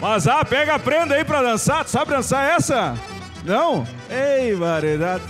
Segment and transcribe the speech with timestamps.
[0.00, 1.84] Mas ah, pega a prenda aí pra dançar.
[1.84, 2.94] Tu sabe dançar essa?
[3.44, 3.86] Não?
[4.08, 5.22] Ei, variedade.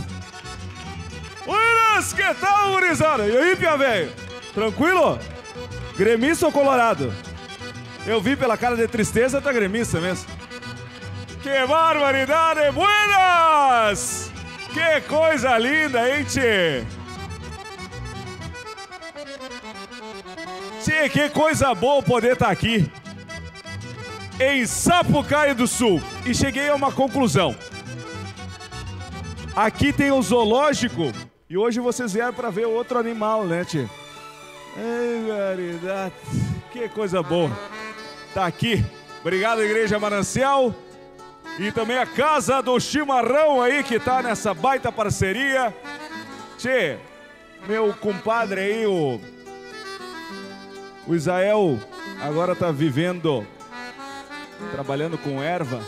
[1.45, 3.27] Buenas, que tal, gurizada?
[3.27, 4.13] E aí, pia velho?
[4.55, 5.19] Tranquilo?
[5.97, 7.13] Gremista ou colorado?
[8.07, 10.27] Eu vi pela cara de tristeza, tá gremista mesmo.
[11.43, 12.71] Que barbaridade!
[12.71, 14.31] Buenas!
[14.73, 16.85] Que coisa linda, hein, tchê?
[20.83, 22.91] Tchê, que coisa boa poder estar aqui
[24.41, 27.55] em Sapucaia do Sul e cheguei a uma conclusão.
[29.55, 31.13] Aqui tem o zoológico
[31.49, 33.87] e hoje vocês vieram para ver outro animal, né, tchê?
[34.79, 36.11] Ei.
[36.73, 37.51] Que coisa boa.
[38.33, 38.85] Tá aqui.
[39.21, 40.75] Obrigado, Igreja Manancial.
[41.59, 45.75] E também a Casa do Chimarrão aí, que tá nessa baita parceria.
[46.57, 46.97] Tchê,
[47.67, 49.21] meu compadre aí, o,
[51.07, 51.79] o Israel,
[52.23, 53.47] agora tá vivendo,
[54.73, 55.81] trabalhando com erva.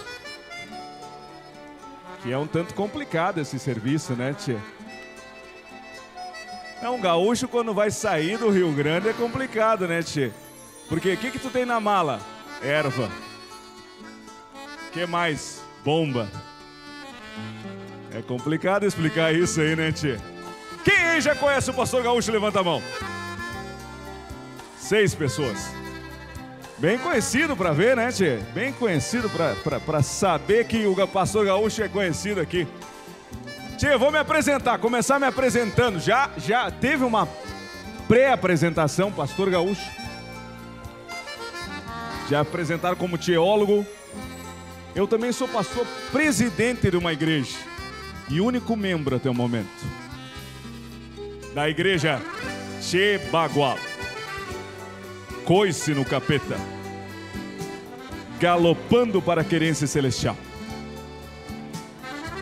[2.23, 4.56] Que é um tanto complicado esse serviço, né, Tchê?
[6.81, 10.33] É um gaúcho quando vai sair do Rio Grande é complicado, né, Tchê?
[10.89, 12.20] Porque o que, que tu tem na mala?
[12.62, 13.11] Erva.
[14.93, 15.62] que mais?
[15.84, 16.31] Bomba.
[18.12, 20.19] É complicado explicar isso aí, né, Tchê?
[20.84, 22.31] Quem aí já conhece o pastor gaúcho?
[22.31, 22.83] Levanta a mão.
[24.77, 25.81] Seis pessoas.
[26.83, 28.41] Bem conhecido para ver, né, Tchê?
[28.52, 32.66] Bem conhecido para saber que o pastor gaúcho é conhecido aqui.
[33.78, 36.00] Tia, vou me apresentar, começar me apresentando.
[36.00, 37.28] Já, já teve uma
[38.08, 39.88] pré-apresentação, Pastor Gaúcho.
[42.28, 43.86] Já apresentaram como teólogo.
[44.92, 47.58] Eu também sou pastor presidente de uma igreja
[48.28, 49.87] e único membro até o momento
[51.54, 52.21] da igreja
[52.81, 53.78] Chebagual.
[55.44, 56.56] Coice no capeta,
[58.38, 60.36] galopando para a querência celestial.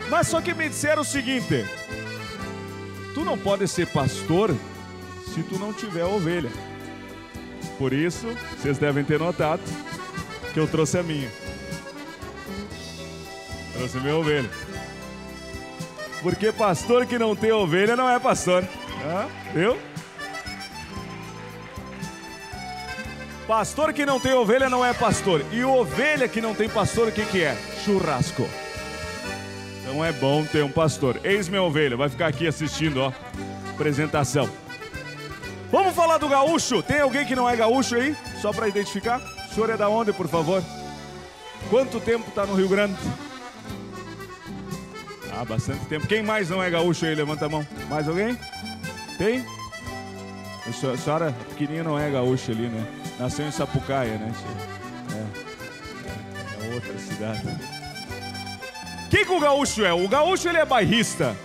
[0.09, 1.65] Mas só que me disseram o seguinte:
[3.13, 4.55] tu não pode ser pastor
[5.33, 6.51] se tu não tiver ovelha.
[7.77, 9.61] Por isso, vocês devem ter notado
[10.53, 11.29] que eu trouxe a minha.
[13.73, 14.49] Trouxe minha ovelha.
[16.21, 18.63] Porque pastor que não tem ovelha não é pastor.
[19.03, 19.75] Ah, viu?
[23.51, 25.45] Pastor que não tem ovelha não é pastor.
[25.51, 27.53] E ovelha que não tem pastor, o que, que é?
[27.83, 28.47] Churrasco.
[29.81, 31.19] Então é bom ter um pastor.
[31.21, 33.11] Eis minha ovelha, vai ficar aqui assistindo, ó.
[33.71, 34.49] Apresentação.
[35.69, 36.81] Vamos falar do gaúcho.
[36.81, 38.15] Tem alguém que não é gaúcho aí?
[38.41, 39.19] Só para identificar?
[39.19, 40.63] O senhor é da onde, por favor?
[41.69, 42.95] Quanto tempo está no Rio Grande?
[45.29, 46.07] Ah, bastante tempo.
[46.07, 47.13] Quem mais não é gaúcho aí?
[47.13, 47.67] Levanta a mão.
[47.89, 48.39] Mais alguém?
[49.17, 49.45] Tem?
[50.67, 52.85] A senhora pequenininha não é gaúcha ali, né?
[53.19, 54.31] Nasceu em Sapucaia, né?
[56.61, 57.41] É, é outra cidade
[59.11, 59.91] que, que o gaúcho é?
[59.91, 61.35] O gaúcho ele é bairrista.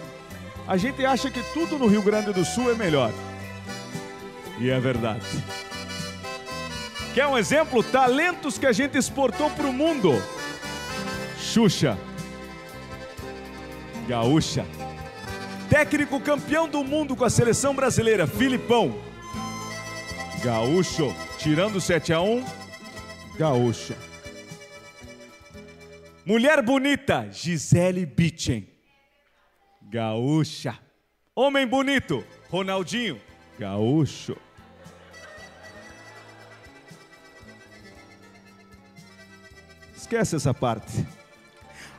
[0.69, 3.13] A gente acha que tudo no Rio Grande do Sul é melhor.
[4.61, 5.27] E é verdade.
[7.13, 7.83] Quer um exemplo?
[7.83, 10.13] Talentos que a gente exportou para o mundo.
[11.41, 11.99] Xuxa.
[14.07, 14.65] Gaúcha.
[15.69, 19.01] Técnico campeão do mundo com a seleção brasileira, Filipão.
[20.43, 21.13] Gaúcho.
[21.39, 22.45] Tirando 7 a 1
[23.37, 23.95] Gaúcho.
[26.25, 28.69] Mulher bonita, Gisele Bündchen.
[29.83, 30.79] Gaúcha.
[31.35, 33.21] Homem bonito, Ronaldinho.
[33.59, 34.37] Gaúcho.
[39.97, 41.05] Esquece essa parte.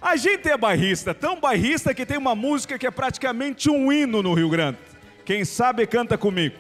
[0.02, 4.22] A gente é bairrista, tão bairrista que tem uma música que é praticamente um hino
[4.22, 4.78] no Rio Grande.
[5.26, 6.56] Quem sabe canta comigo.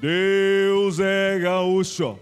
[0.00, 2.18] Deus é gaúcho.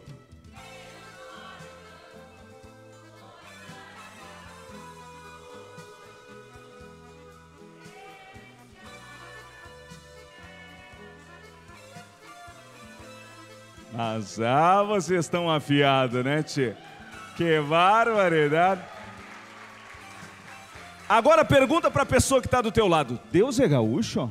[13.92, 16.74] Mas ah, vocês estão afiados, né, tchê?
[17.36, 18.95] Que barbaridade.
[21.08, 24.30] Agora pergunta para a pessoa que está do teu lado: Deus é gaúcho?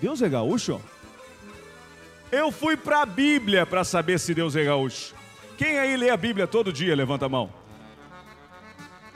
[0.00, 0.80] Deus é gaúcho?
[2.32, 5.14] Eu fui para a Bíblia para saber se Deus é gaúcho.
[5.58, 6.94] Quem aí lê a Bíblia todo dia?
[6.96, 7.52] Levanta a mão.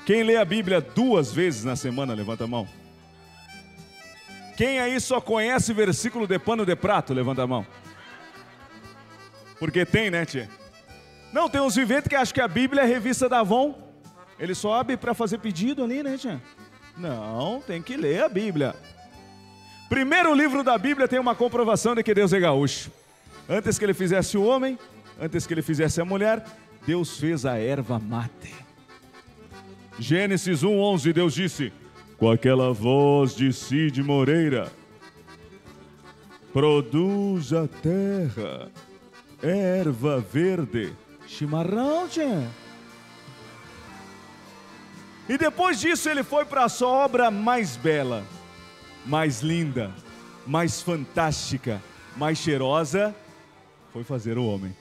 [0.05, 2.13] Quem lê a Bíblia duas vezes na semana?
[2.13, 2.69] Levanta a mão.
[4.57, 7.15] Quem aí só conhece versículo de pano de prato?
[7.15, 7.67] Levanta a mão.
[9.59, 10.51] Porque tem, né, tia?
[11.33, 13.94] Não, tem uns viventes que acham que a Bíblia é revista da Avon.
[14.39, 16.41] Ele só abre para fazer pedido ali, né, tia?
[16.97, 18.75] Não, tem que ler a Bíblia.
[19.89, 22.91] Primeiro livro da Bíblia tem uma comprovação de que Deus é gaúcho.
[23.49, 24.79] Antes que ele fizesse o homem,
[25.21, 26.45] antes que ele fizesse a mulher,
[26.87, 28.55] Deus fez a erva mate.
[29.99, 31.73] Gênesis 1:11 Deus disse:
[32.17, 34.73] Com aquela voz de Cid Moreira,
[36.53, 38.71] produz a terra
[39.43, 40.93] erva verde,
[41.27, 42.47] chimarrão, tchê.
[45.29, 48.25] E depois disso ele foi para a sua obra mais bela,
[49.07, 49.91] mais linda,
[50.47, 51.83] mais fantástica,
[52.17, 53.15] mais cheirosa,
[53.93, 54.77] foi fazer o homem.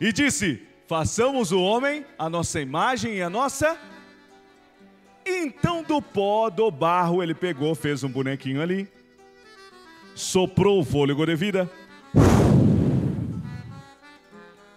[0.00, 3.78] E disse: Façamos o homem a nossa imagem e a nossa.
[5.24, 8.88] Então do pó, do barro, ele pegou, fez um bonequinho ali,
[10.14, 11.70] soprou o fôlego de vida.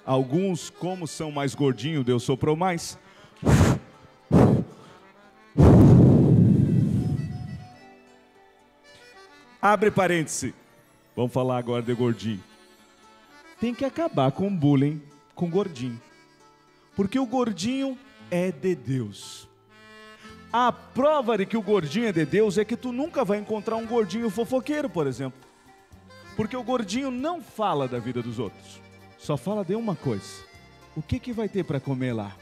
[0.05, 2.99] Alguns, como são mais gordinhos, Deus soprou mais.
[9.61, 10.53] Abre parêntese.
[11.15, 12.43] Vamos falar agora de gordinho.
[13.61, 15.01] Tem que acabar com o bullying
[15.33, 16.01] com gordinho.
[16.97, 17.97] Porque o gordinho
[18.29, 19.47] é de Deus.
[20.51, 23.77] A prova de que o gordinho é de Deus é que tu nunca vai encontrar
[23.77, 25.39] um gordinho fofoqueiro, por exemplo.
[26.35, 28.82] Porque o gordinho não fala da vida dos outros.
[29.23, 30.43] Só fala de uma coisa.
[30.97, 32.35] O que que vai ter para comer lá?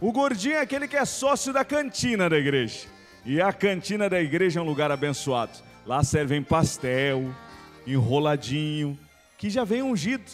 [0.00, 2.88] O gordinho é aquele que é sócio da cantina da igreja.
[3.24, 5.52] E a cantina da igreja é um lugar abençoado.
[5.86, 7.32] Lá servem pastel,
[7.86, 8.98] enroladinho,
[9.36, 10.28] que já vem ungido.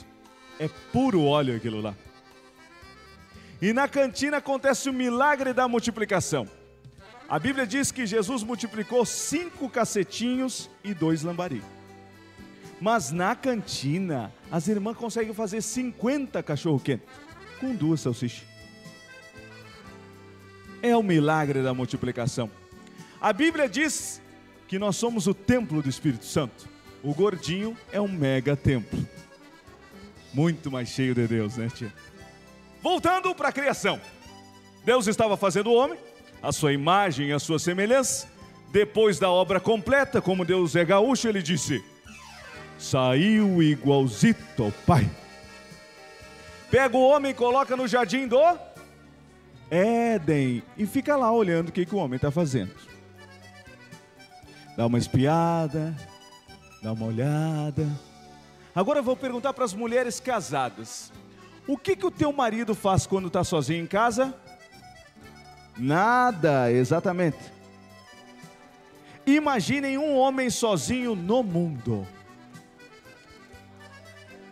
[0.58, 1.94] É puro óleo aquilo lá.
[3.60, 6.48] E na cantina acontece o milagre da multiplicação.
[7.28, 11.62] A Bíblia diz que Jesus multiplicou cinco cacetinhos e dois lambari.
[12.84, 17.02] Mas na cantina, as irmãs conseguem fazer 50 cachorro-quente
[17.58, 18.46] com duas salsichas.
[20.82, 22.50] É o milagre da multiplicação.
[23.18, 24.20] A Bíblia diz
[24.68, 26.68] que nós somos o templo do Espírito Santo.
[27.02, 28.98] O gordinho é um mega templo.
[30.34, 31.90] Muito mais cheio de Deus, né, tia?
[32.82, 33.98] Voltando para a criação.
[34.84, 35.98] Deus estava fazendo o homem,
[36.42, 38.28] a sua imagem e a sua semelhança.
[38.70, 41.82] Depois da obra completa, como Deus é gaúcho, ele disse:
[42.78, 45.08] Saiu igualzito ao Pai.
[46.70, 48.38] Pega o homem e coloca no jardim do
[49.70, 52.74] Éden e fica lá olhando o que, que o homem está fazendo.
[54.76, 55.94] Dá uma espiada,
[56.84, 57.88] Dá uma olhada.
[58.74, 61.10] Agora eu vou perguntar para as mulheres casadas:
[61.66, 64.34] o que, que o teu marido faz quando está sozinho em casa?
[65.78, 67.38] Nada, exatamente.
[69.26, 72.06] Imaginem um homem sozinho no mundo.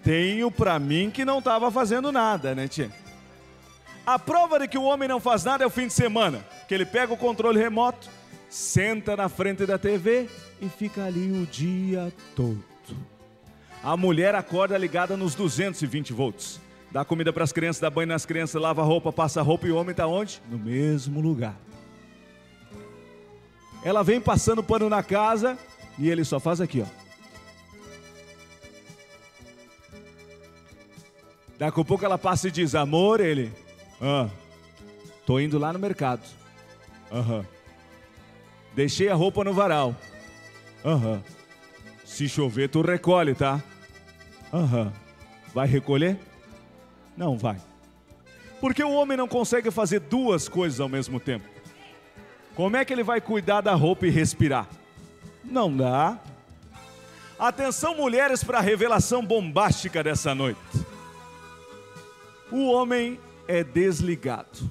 [0.02, 2.90] Tenho para mim que não estava fazendo nada, né, tia?
[4.04, 6.74] A prova de que o homem não faz nada é o fim de semana, que
[6.74, 8.08] ele pega o controle remoto,
[8.50, 10.28] senta na frente da TV
[10.60, 12.64] e fica ali o dia todo.
[13.82, 16.60] A mulher acorda ligada nos 220 volts.
[16.90, 19.76] Dá comida para as crianças, dá banho nas crianças, lava roupa, passa roupa e o
[19.76, 20.42] homem está onde?
[20.50, 21.56] No mesmo lugar.
[23.84, 25.58] Ela vem passando pano na casa
[25.98, 27.01] e ele só faz aqui, ó.
[31.62, 33.52] Daqui a pouco ela passa e diz: Amor, ele,
[34.00, 34.28] ah,
[35.24, 36.22] tô indo lá no mercado.
[37.08, 37.46] Aham.
[38.74, 39.94] Deixei a roupa no varal.
[40.84, 41.22] Aham.
[42.04, 43.62] Se chover, tu recolhe, tá?
[44.52, 44.92] Aham.
[45.54, 46.18] Vai recolher?
[47.16, 47.58] Não vai.
[48.60, 51.48] Porque o homem não consegue fazer duas coisas ao mesmo tempo.
[52.56, 54.66] Como é que ele vai cuidar da roupa e respirar?
[55.44, 56.18] Não dá.
[57.38, 60.58] Atenção, mulheres, para a revelação bombástica dessa noite.
[62.52, 63.18] O homem
[63.48, 64.70] é desligado.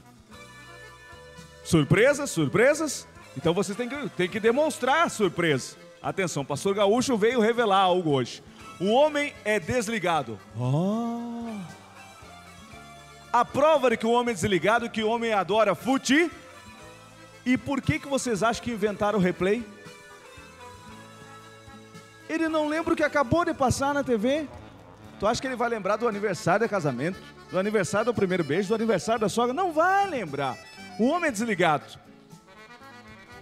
[1.63, 3.07] Surpresas, surpresas?
[3.35, 5.75] Então vocês têm que, têm que demonstrar surpresa.
[6.01, 8.43] Atenção, pastor Gaúcho veio revelar algo hoje.
[8.79, 10.39] O homem é desligado.
[10.55, 11.57] Oh.
[13.33, 16.29] A prova de que o homem é desligado é que o homem adora fute.
[17.43, 19.65] E por que, que vocês acham que inventaram o replay?
[22.29, 24.47] Ele não lembra o que acabou de passar na TV.
[25.19, 27.19] Tu acha que ele vai lembrar do aniversário de casamento,
[27.51, 29.53] do aniversário do primeiro beijo, do aniversário da sogra?
[29.53, 30.57] Não vai lembrar.
[30.97, 31.83] O homem é desligado.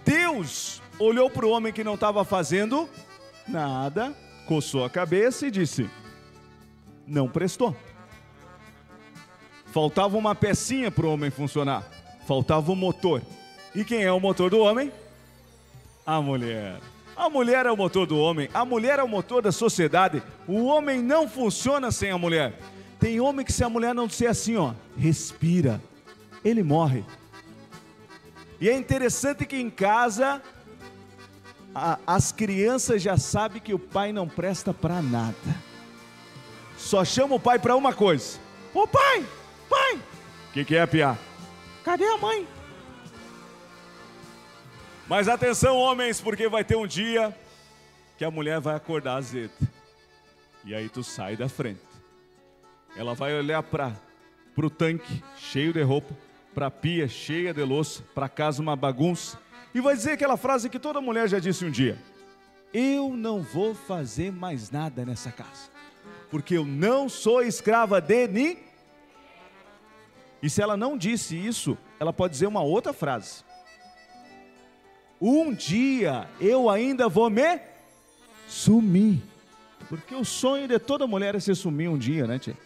[0.04, 2.88] Deus olhou para o homem que não estava fazendo
[3.46, 4.14] nada,
[4.46, 5.88] coçou a cabeça e disse:
[7.06, 7.76] Não prestou.
[9.66, 11.84] Faltava uma pecinha para o homem funcionar,
[12.26, 13.22] faltava o um motor.
[13.74, 14.92] E quem é o motor do homem?
[16.04, 16.80] A mulher.
[17.16, 20.22] A mulher é o motor do homem, a mulher é o motor da sociedade.
[20.48, 22.58] O homem não funciona sem a mulher.
[23.00, 25.80] Tem homem que se a mulher não disser assim, ó, respira,
[26.44, 27.02] ele morre.
[28.60, 30.42] E é interessante que em casa
[31.74, 35.34] a, as crianças já sabem que o pai não presta para nada.
[36.76, 38.38] Só chama o pai para uma coisa:
[38.74, 39.24] Ô pai,
[39.68, 39.94] pai!
[39.96, 41.16] O que, que é, Piá?
[41.82, 42.46] Cadê a mãe?
[45.08, 47.34] Mas atenção, homens, porque vai ter um dia
[48.18, 49.54] que a mulher vai acordar azedo.
[50.64, 51.89] E aí tu sai da frente.
[52.96, 53.96] Ela vai olhar para
[54.56, 56.14] o tanque cheio de roupa,
[56.54, 59.38] para a pia cheia de louça, para casa uma bagunça,
[59.74, 61.96] e vai dizer aquela frase que toda mulher já disse um dia:
[62.74, 65.70] Eu não vou fazer mais nada nessa casa,
[66.30, 68.70] porque eu não sou escrava de ninguém.
[70.42, 73.44] E se ela não disse isso, ela pode dizer uma outra frase:
[75.20, 77.60] Um dia eu ainda vou me
[78.48, 79.22] sumir.
[79.88, 82.56] Porque o sonho de toda mulher é se sumir um dia, né, tia?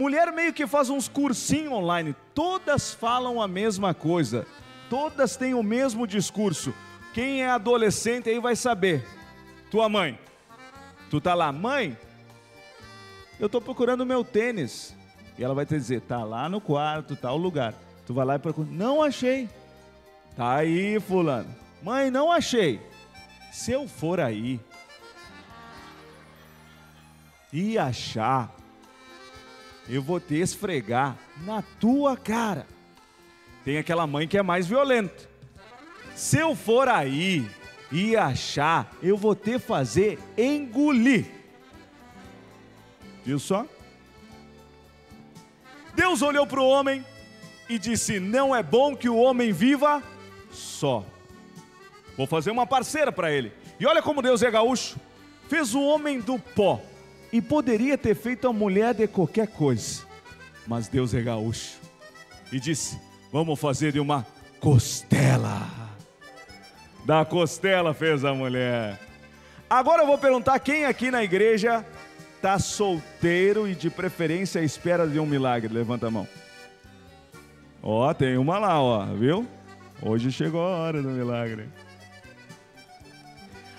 [0.00, 4.46] Mulher meio que faz uns cursinhos online, todas falam a mesma coisa,
[4.88, 6.72] todas têm o mesmo discurso.
[7.12, 9.06] Quem é adolescente aí vai saber.
[9.70, 10.18] Tua mãe,
[11.10, 11.98] tu tá lá, mãe,
[13.38, 14.96] eu tô procurando meu tênis.
[15.36, 17.74] E ela vai te dizer, tá lá no quarto, tá o lugar.
[18.06, 19.50] Tu vai lá e procura, não achei.
[20.34, 21.54] Tá aí, fulano.
[21.82, 22.80] Mãe, não achei.
[23.52, 24.58] Se eu for aí,
[27.52, 28.50] e achar,
[29.90, 32.64] eu vou te esfregar na tua cara.
[33.64, 35.28] Tem aquela mãe que é mais violenta.
[36.14, 37.44] Se eu for aí
[37.90, 41.26] e achar, eu vou te fazer engolir.
[43.24, 43.66] Viu só?
[45.92, 47.04] Deus olhou para o homem
[47.68, 50.00] e disse: Não é bom que o homem viva
[50.52, 51.04] só.
[52.16, 53.52] Vou fazer uma parceira para ele.
[53.78, 54.98] E olha como Deus é gaúcho.
[55.48, 56.80] Fez o homem do pó
[57.32, 60.02] e poderia ter feito a mulher de qualquer coisa,
[60.66, 61.78] mas Deus é gaúcho
[62.52, 62.98] e disse:
[63.32, 64.26] Vamos fazer de uma
[64.58, 65.68] costela.
[67.04, 68.98] Da costela fez a mulher.
[69.68, 71.84] Agora eu vou perguntar quem aqui na igreja
[72.36, 75.72] está solteiro e de preferência à espera de um milagre.
[75.72, 76.26] Levanta a mão.
[77.82, 79.46] Ó, tem uma lá, ó, viu?
[80.02, 81.68] Hoje chegou a hora do milagre.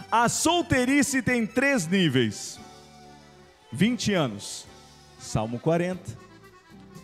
[0.09, 2.60] A solteirice tem três níveis.
[3.71, 4.65] 20 anos.
[5.19, 5.99] Salmo 40.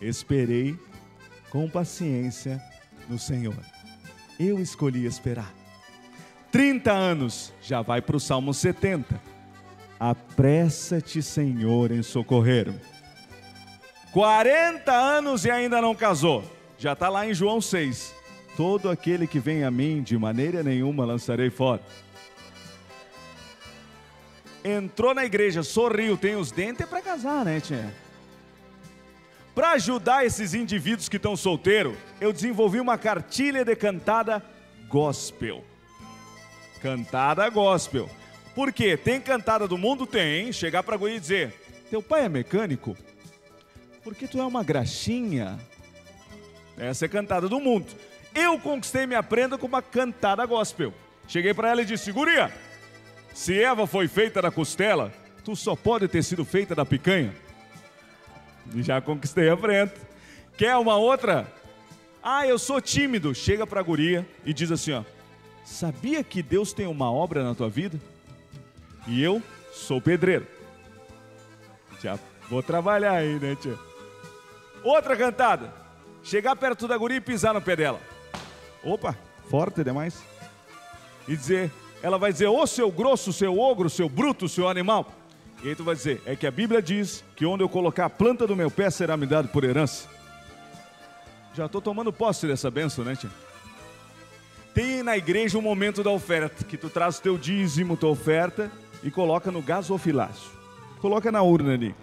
[0.00, 0.76] Esperei
[1.50, 2.62] com paciência
[3.08, 3.56] no Senhor.
[4.38, 5.52] Eu escolhi esperar.
[6.52, 9.20] 30 anos, já vai para o Salmo 70.
[9.98, 12.78] Apressa-te, Senhor, em socorrer-me.
[14.12, 16.44] 40 anos e ainda não casou.
[16.78, 18.14] Já está lá em João 6.
[18.56, 21.82] Todo aquele que vem a mim, de maneira nenhuma lançarei fora
[24.64, 27.94] entrou na igreja, sorriu, tem os dentes é para casar, né, tia?
[29.54, 34.42] Para ajudar esses indivíduos que estão solteiros, eu desenvolvi uma cartilha de cantada
[34.88, 35.64] gospel.
[36.80, 38.08] Cantada gospel.
[38.54, 38.96] Por quê?
[38.96, 40.06] Tem cantada do mundo?
[40.06, 40.52] Tem.
[40.52, 41.52] Chegar para a e dizer:
[41.90, 42.96] Teu pai é mecânico?
[44.04, 45.58] Porque tu é uma graxinha.
[46.76, 47.86] Essa é cantada do mundo.
[48.34, 50.94] Eu conquistei minha prenda com uma cantada gospel.
[51.26, 52.52] Cheguei para ela e disse: Guria,
[53.34, 55.12] se Eva foi feita da costela,
[55.44, 57.34] tu só pode ter sido feita da picanha.
[58.76, 59.94] Já conquistei a frente.
[60.56, 61.50] Quer uma outra?
[62.22, 63.34] Ah, eu sou tímido.
[63.34, 65.04] Chega para a guria e diz assim, ó.
[65.64, 68.00] Sabia que Deus tem uma obra na tua vida?
[69.06, 69.42] E eu
[69.72, 70.46] sou pedreiro.
[72.02, 72.18] Já
[72.48, 73.78] vou trabalhar aí, né, tia?
[74.82, 75.72] Outra cantada.
[76.22, 78.00] Chegar perto da guria e pisar no pé dela.
[78.82, 79.16] Opa,
[79.48, 80.22] forte demais.
[81.26, 81.70] E dizer,
[82.02, 85.12] ela vai dizer, ô seu grosso, seu ogro, seu bruto, seu animal.
[85.62, 88.10] E aí tu vai dizer, é que a Bíblia diz que onde eu colocar a
[88.10, 90.08] planta do meu pé será me dado por herança.
[91.54, 93.30] Já estou tomando posse dessa benção, né, tia?
[94.72, 98.70] Tem na igreja um momento da oferta, que tu traz o teu dízimo, tua oferta,
[99.02, 100.50] e coloca no gasofilácio.
[101.00, 101.94] Coloca na urna ali.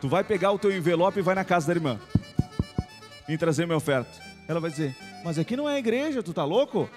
[0.00, 2.00] Tu vai pegar o teu envelope e vai na casa da irmã.
[3.28, 4.10] E trazer minha oferta.
[4.48, 6.90] Ela vai dizer, mas aqui não é igreja, tu tá louco?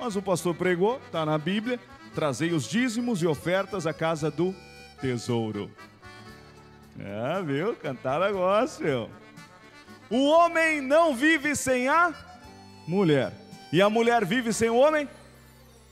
[0.00, 1.78] Mas o pastor pregou, está na Bíblia,
[2.14, 4.54] trazei os dízimos e ofertas à casa do
[4.98, 5.70] tesouro.
[6.98, 7.76] É, viu?
[7.76, 9.10] Cantar gospel.
[10.08, 12.14] O homem não vive sem a
[12.88, 13.30] mulher.
[13.70, 15.06] E a mulher vive sem o homem?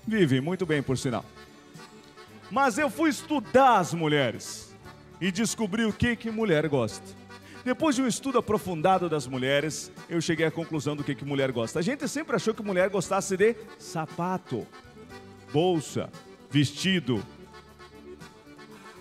[0.07, 1.25] Vive, muito bem, por sinal.
[2.51, 4.75] Mas eu fui estudar as mulheres
[5.21, 7.18] e descobri o que que mulher gosta.
[7.69, 11.53] Depois de um estudo aprofundado das mulheres, eu cheguei à conclusão do que, que mulher
[11.53, 11.79] gosta.
[11.79, 14.67] A gente sempre achou que mulher gostasse de sapato,
[15.53, 16.09] bolsa,
[16.51, 17.23] vestido.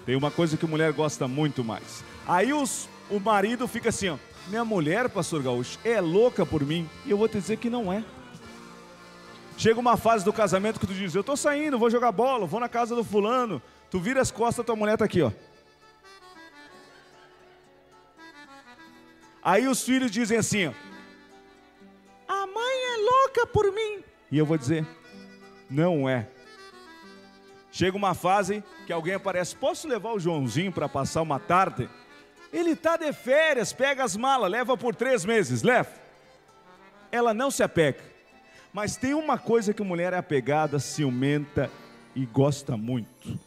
[0.05, 2.03] Tem uma coisa que mulher gosta muito mais.
[2.27, 4.17] Aí os, o marido fica assim, ó,
[4.49, 6.89] minha mulher, pastor Gaúcho, é louca por mim.
[7.05, 8.03] E eu vou te dizer que não é.
[9.57, 12.59] Chega uma fase do casamento que tu diz: Eu tô saindo, vou jogar bola, vou
[12.59, 13.61] na casa do fulano.
[13.89, 15.31] Tu vira as costas, tua mulher tá aqui, ó.
[19.47, 20.65] Aí os filhos dizem assim:
[22.27, 24.03] A mãe é louca por mim.
[24.29, 24.85] E eu vou dizer:
[25.69, 26.27] Não é.
[27.71, 31.89] Chega uma fase que alguém aparece: Posso levar o Joãozinho para passar uma tarde?
[32.51, 35.93] Ele está de férias, pega as malas, leva por três meses, leva.
[37.09, 38.03] Ela não se apega.
[38.73, 41.71] Mas tem uma coisa que a mulher é apegada, ciumenta
[42.13, 43.39] e gosta muito.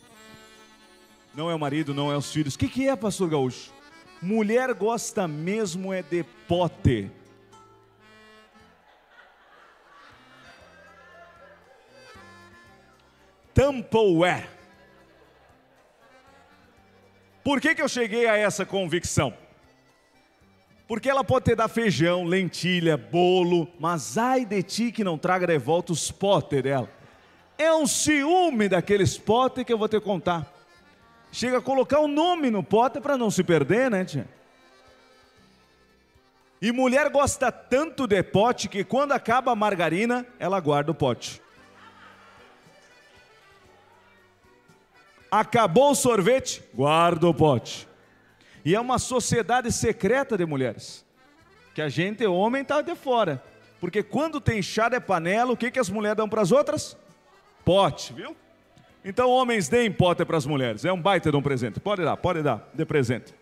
[1.35, 2.55] Não é o marido, não é os filhos.
[2.55, 3.80] O que, que é, pastor Gaúcho?
[4.23, 7.11] Mulher gosta mesmo é de pote.
[13.55, 14.49] Tupperware.
[17.43, 19.33] Por que, que eu cheguei a essa convicção?
[20.87, 25.47] Porque ela pode ter dar feijão, lentilha, bolo, mas ai de ti que não traga
[25.47, 26.91] de volta os potes dela.
[27.57, 30.60] É um ciúme daqueles potes que eu vou te contar.
[31.33, 34.29] Chega a colocar o um nome no pote para não se perder, né, tia?
[36.61, 41.41] E mulher gosta tanto de pote que quando acaba a margarina, ela guarda o pote.
[45.31, 47.89] Acabou o sorvete, guarda o pote.
[48.63, 51.05] E é uma sociedade secreta de mulheres.
[51.75, 53.43] Que a gente, homem, está de fora.
[53.81, 56.97] Porque quando tem chá de panela, o que, que as mulheres dão para as outras?
[57.65, 58.37] Pote, viu?
[59.05, 60.85] Então, homens, deem pote para as mulheres.
[60.85, 61.81] É um baita de um presente.
[61.81, 63.35] Pode dar, pode dar, de presente.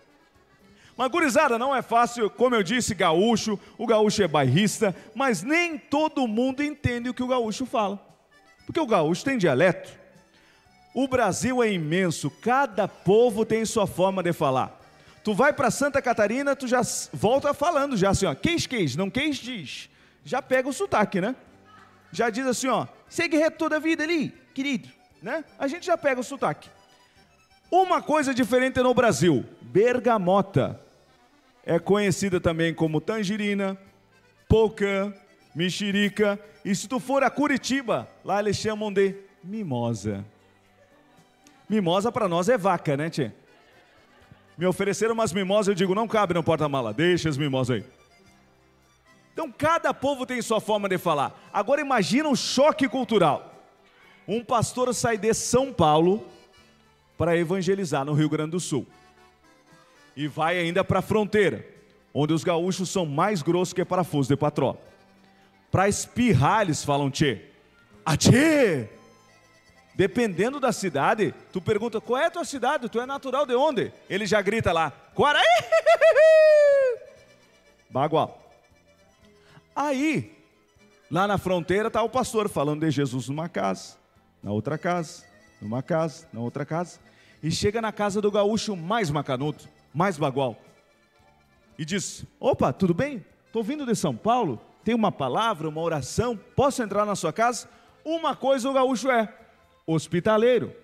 [0.96, 2.30] Mas, gurizada, não é fácil.
[2.30, 3.58] Como eu disse, gaúcho.
[3.76, 4.94] O gaúcho é bairrista.
[5.14, 7.98] Mas nem todo mundo entende o que o gaúcho fala.
[8.66, 9.90] Porque o gaúcho tem dialeto.
[10.94, 12.30] O Brasil é imenso.
[12.30, 14.78] Cada povo tem sua forma de falar.
[15.28, 16.80] Tu vai para Santa Catarina, tu já
[17.12, 19.90] volta falando já assim, ó, queijo, queijo, não queijo, diz.
[20.24, 21.37] Já pega o sotaque, né?
[22.11, 24.88] Já diz assim, ó, segue reto toda a vida ali, querido,
[25.22, 25.44] né?
[25.59, 26.70] A gente já pega o sotaque.
[27.70, 30.81] Uma coisa diferente no Brasil, bergamota.
[31.64, 33.76] É conhecida também como tangerina,
[34.48, 35.12] pocã,
[35.54, 36.38] mexerica.
[36.64, 40.24] E se tu for a Curitiba, lá eles chamam de mimosa.
[41.68, 43.35] Mimosa para nós é vaca, né, tia?
[44.59, 47.85] me ofereceram umas mimosas, eu digo, não cabe no porta-mala, deixa as mimosas aí.
[49.33, 51.48] Então cada povo tem sua forma de falar.
[51.52, 53.47] Agora imagina um choque cultural.
[54.28, 56.22] Um pastor sai de São Paulo
[57.16, 58.86] para evangelizar no Rio Grande do Sul.
[60.14, 61.66] E vai ainda para a fronteira,
[62.12, 64.76] onde os gaúchos são mais grossos que parafuso de patró.
[65.70, 67.40] Para espirrar, eles falam tchê.
[68.04, 68.88] Atchê!
[69.94, 73.92] Dependendo da cidade, tu pergunta qual é a tua cidade, tu é natural de onde?
[74.08, 75.44] Ele já grita lá, Quaraí!
[77.90, 78.40] Bagual.
[79.74, 80.36] Aí,
[81.10, 83.97] lá na fronteira está o pastor falando de Jesus numa casa,
[84.42, 85.24] na outra casa,
[85.61, 86.98] numa casa, na outra casa.
[87.42, 90.57] E chega na casa do gaúcho mais macanudo, mais bagual.
[91.79, 93.24] E diz: Opa, tudo bem?
[93.46, 97.68] Estou vindo de São Paulo, tem uma palavra, uma oração, posso entrar na sua casa?
[98.05, 99.33] Uma coisa o gaúcho é,
[99.87, 100.74] hospitaleiro.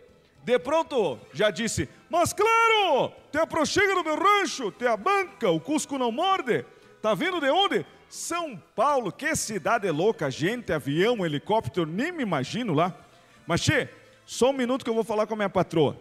[0.44, 5.58] De pronto, já disse: Mas claro, te aproxega no meu rancho, te a banca, o
[5.58, 6.64] Cusco não morde.
[7.00, 7.84] Tá vindo de onde?
[8.08, 12.96] São Paulo, que cidade louca, gente, avião, helicóptero, nem me imagino lá.
[13.46, 13.88] Mas, che,
[14.24, 15.98] só um minuto que eu vou falar com a minha patroa.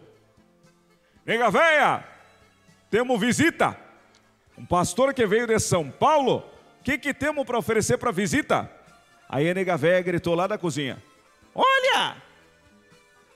[1.26, 2.04] Nega véia,
[2.90, 3.78] temos visita.
[4.58, 6.44] Um pastor que veio de São Paulo,
[6.80, 8.70] o que, que temos para oferecer para visita?
[9.28, 11.02] Aí a nega véia gritou lá da cozinha:
[11.56, 12.18] Olha,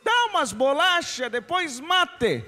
[0.04, 2.46] dá umas bolachas, depois mate.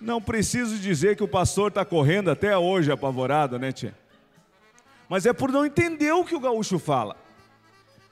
[0.00, 4.01] Não preciso dizer que o pastor está correndo até hoje apavorado, né, tia?
[5.12, 7.18] Mas é por não entender o que o gaúcho fala.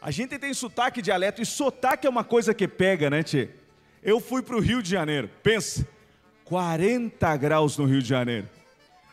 [0.03, 3.57] A gente tem sotaque dialeto, e sotaque é uma coisa que pega, né, tia?
[4.03, 5.89] Eu fui para o Rio de Janeiro, pensa,
[6.45, 8.47] 40 graus no Rio de Janeiro.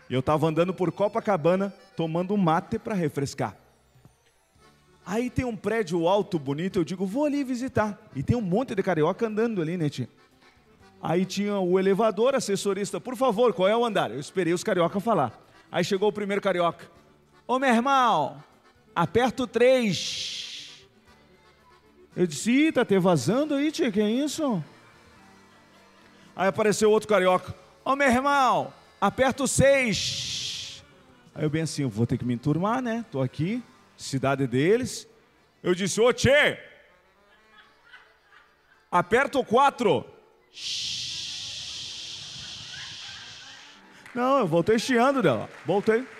[0.10, 3.56] E eu estava andando por Copacabana, tomando mate para refrescar.
[5.06, 7.97] Aí tem um prédio alto, bonito, eu digo, vou ali visitar.
[8.13, 10.10] E tem um monte de carioca andando ali, né, tia?
[11.02, 14.12] Aí tinha o elevador, assessorista, por favor, qual é o andar?
[14.12, 15.41] Eu esperei os carioca falar.
[15.71, 16.97] Aí chegou o primeiro carioca.
[17.48, 18.44] Ô meu irmão,
[18.94, 20.86] aperta o 3.
[22.14, 24.62] Eu disse, ih, tá te vazando aí, tia, que é isso?
[26.36, 27.56] Aí apareceu outro carioca.
[27.86, 30.84] Ô meu irmão, aperta o 6.
[31.34, 33.06] Aí eu bem assim, eu vou ter que me enturmar, né?
[33.10, 33.64] Tô aqui
[33.96, 35.08] cidade deles.
[35.64, 36.60] Eu disse, ô Tchê,
[38.92, 40.06] aperta o 4.
[44.14, 45.50] Não, eu voltei chiando dela.
[45.66, 46.16] Voltei.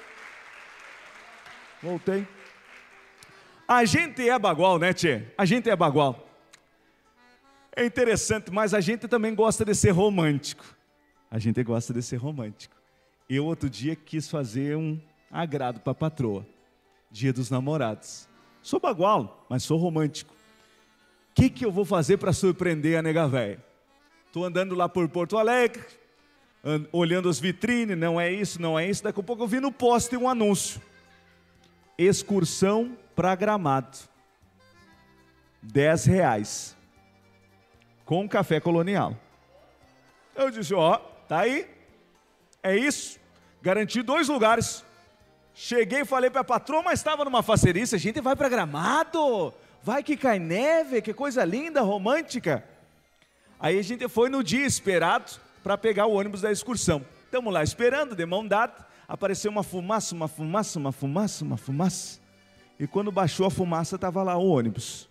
[1.82, 2.28] Voltei.
[3.68, 5.24] A gente é bagual, né, Tchê?
[5.38, 6.26] A gente é bagual.
[7.76, 10.66] É interessante, mas a gente também gosta de ser romântico.
[11.30, 12.76] A gente gosta de ser romântico.
[13.30, 16.46] Eu, outro dia, quis fazer um agrado para a patroa.
[17.12, 18.28] Dia dos namorados.
[18.62, 20.34] Sou bagual, mas sou romântico.
[20.34, 23.64] O que, que eu vou fazer para surpreender a nega velha?
[24.26, 25.84] Estou andando lá por Porto Alegre,
[26.92, 29.04] olhando as vitrines, não é isso, não é isso.
[29.04, 30.82] Daqui a pouco eu vi no poste um anúncio.
[31.98, 33.98] Excursão para Gramado.
[35.62, 36.78] 10 reais.
[38.06, 39.16] Com café colonial.
[40.36, 41.68] Eu disse, ó, tá aí.
[42.62, 43.20] É isso.
[43.62, 44.86] Garanti dois lugares.
[45.54, 47.96] Cheguei e falei para a patroa, mas estava numa facerice.
[47.96, 49.54] A gente vai para Gramado.
[49.82, 52.64] Vai que cai neve, que coisa linda, romântica.
[53.60, 55.32] Aí a gente foi no dia esperado
[55.64, 57.04] para pegar o ônibus da excursão.
[57.26, 58.86] Estamos lá esperando, de mão dada.
[59.08, 62.20] Apareceu uma fumaça, uma fumaça, uma fumaça, uma fumaça.
[62.80, 65.10] E quando baixou a fumaça, estava lá o ônibus.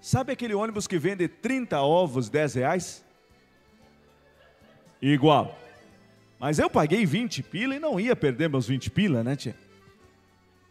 [0.00, 3.04] Sabe aquele ônibus que vende 30 ovos, 10 reais?
[5.02, 5.58] Igual.
[6.38, 9.56] Mas eu paguei 20 pila e não ia perder meus 20 pila, né, tia?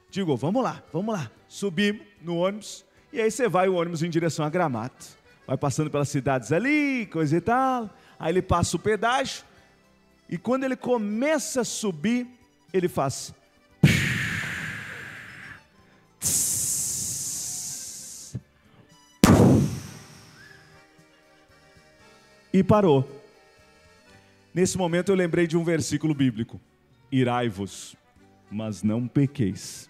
[0.10, 1.30] Digo, vamos lá, vamos lá.
[1.48, 4.94] Subimos no ônibus e aí você vai o ônibus em direção a Gramado.
[5.46, 7.90] Vai passando pelas cidades ali, coisa e tal.
[8.18, 9.44] Aí ele passa o pedágio
[10.30, 12.28] e quando ele começa a subir,
[12.74, 13.34] ele faz
[22.56, 23.06] e parou.
[24.54, 26.60] Nesse momento eu lembrei de um versículo bíblico:
[27.12, 27.98] Irai-vos,
[28.50, 29.90] mas não pequeis.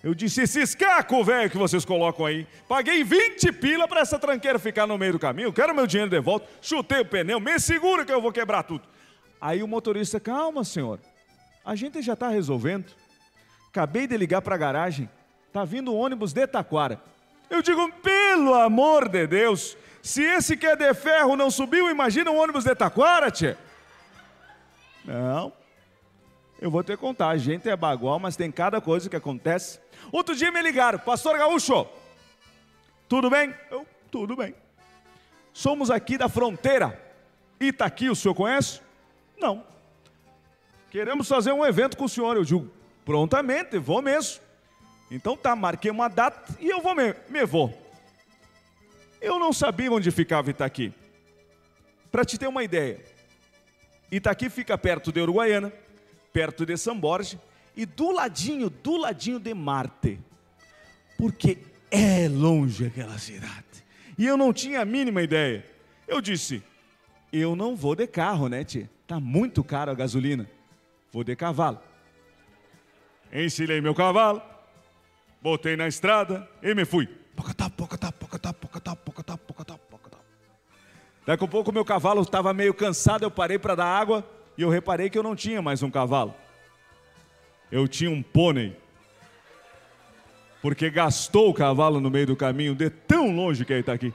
[0.00, 4.56] Eu disse: esse escaco velho que vocês colocam aí, paguei 20 pila para essa tranqueira
[4.58, 8.04] ficar no meio do caminho, quero meu dinheiro de volta, chutei o pneu, me segura
[8.04, 8.93] que eu vou quebrar tudo.
[9.44, 10.98] Aí o motorista: calma, senhor,
[11.62, 12.86] a gente já está resolvendo.
[13.68, 15.06] Acabei de ligar para a garagem,
[15.48, 16.98] está vindo o ônibus de Taquara.
[17.50, 22.30] Eu digo: pelo amor de Deus, se esse que é de ferro não subiu, imagina
[22.30, 23.54] um ônibus de Taquara, tchê.
[25.04, 25.52] Não.
[26.58, 27.28] Eu vou que contar.
[27.28, 29.78] A gente é bagual, mas tem cada coisa que acontece.
[30.10, 31.86] Outro dia me ligaram, Pastor Gaúcho,
[33.06, 33.54] tudo bem?
[33.70, 34.54] Eu, tudo bem.
[35.52, 36.98] Somos aqui da fronteira.
[37.60, 38.83] Itaqui, o senhor conhece?
[39.38, 39.64] Não.
[40.90, 42.36] Queremos fazer um evento com o senhor.
[42.36, 42.70] Eu digo,
[43.04, 44.40] prontamente, vou mesmo.
[45.10, 47.72] Então tá, marquei uma data e eu vou me, me vou.
[49.20, 50.92] Eu não sabia onde ficava Itaqui.
[52.10, 53.00] Para te ter uma ideia,
[54.10, 55.72] Itaqui fica perto de Uruguaiana,
[56.32, 57.38] perto de São Borges
[57.76, 60.20] e do ladinho, do ladinho de Marte.
[61.18, 61.58] Porque
[61.90, 63.64] é longe aquela cidade.
[64.16, 65.64] E eu não tinha a mínima ideia.
[66.06, 66.62] Eu disse:
[67.32, 68.88] "Eu não vou de carro, né, tia?
[69.06, 70.48] Tá muito caro a gasolina.
[71.12, 71.80] Vou de cavalo."
[73.32, 74.40] Ensinei meu cavalo,
[75.42, 77.08] botei na estrada e me fui.
[77.34, 80.18] Pocatá, pocatá, pocatá, pocatá, pocatá, pocatá, pocatá.
[81.26, 84.24] Daqui a pouco meu cavalo estava meio cansado, eu parei para dar água
[84.56, 86.32] e eu reparei que eu não tinha mais um cavalo.
[87.72, 88.76] Eu tinha um pônei.
[90.62, 94.14] Porque gastou o cavalo no meio do caminho, de tão longe que ele está aqui.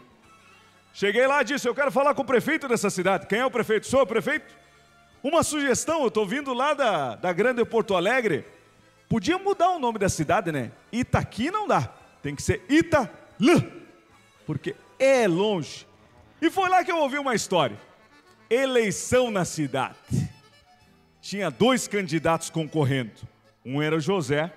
[0.93, 3.27] Cheguei lá e disse: Eu quero falar com o prefeito dessa cidade.
[3.27, 3.85] Quem é o prefeito?
[3.85, 4.55] Sou o prefeito?
[5.21, 8.45] Uma sugestão, eu estou vindo lá da, da Grande Porto Alegre.
[9.09, 10.71] Podia mudar o nome da cidade, né?
[10.91, 11.91] Itaqui não dá.
[12.21, 13.09] Tem que ser Italã,
[14.45, 15.85] porque é longe.
[16.41, 17.77] E foi lá que eu ouvi uma história.
[18.49, 19.97] Eleição na cidade.
[21.21, 23.27] Tinha dois candidatos concorrendo.
[23.65, 24.51] Um era o José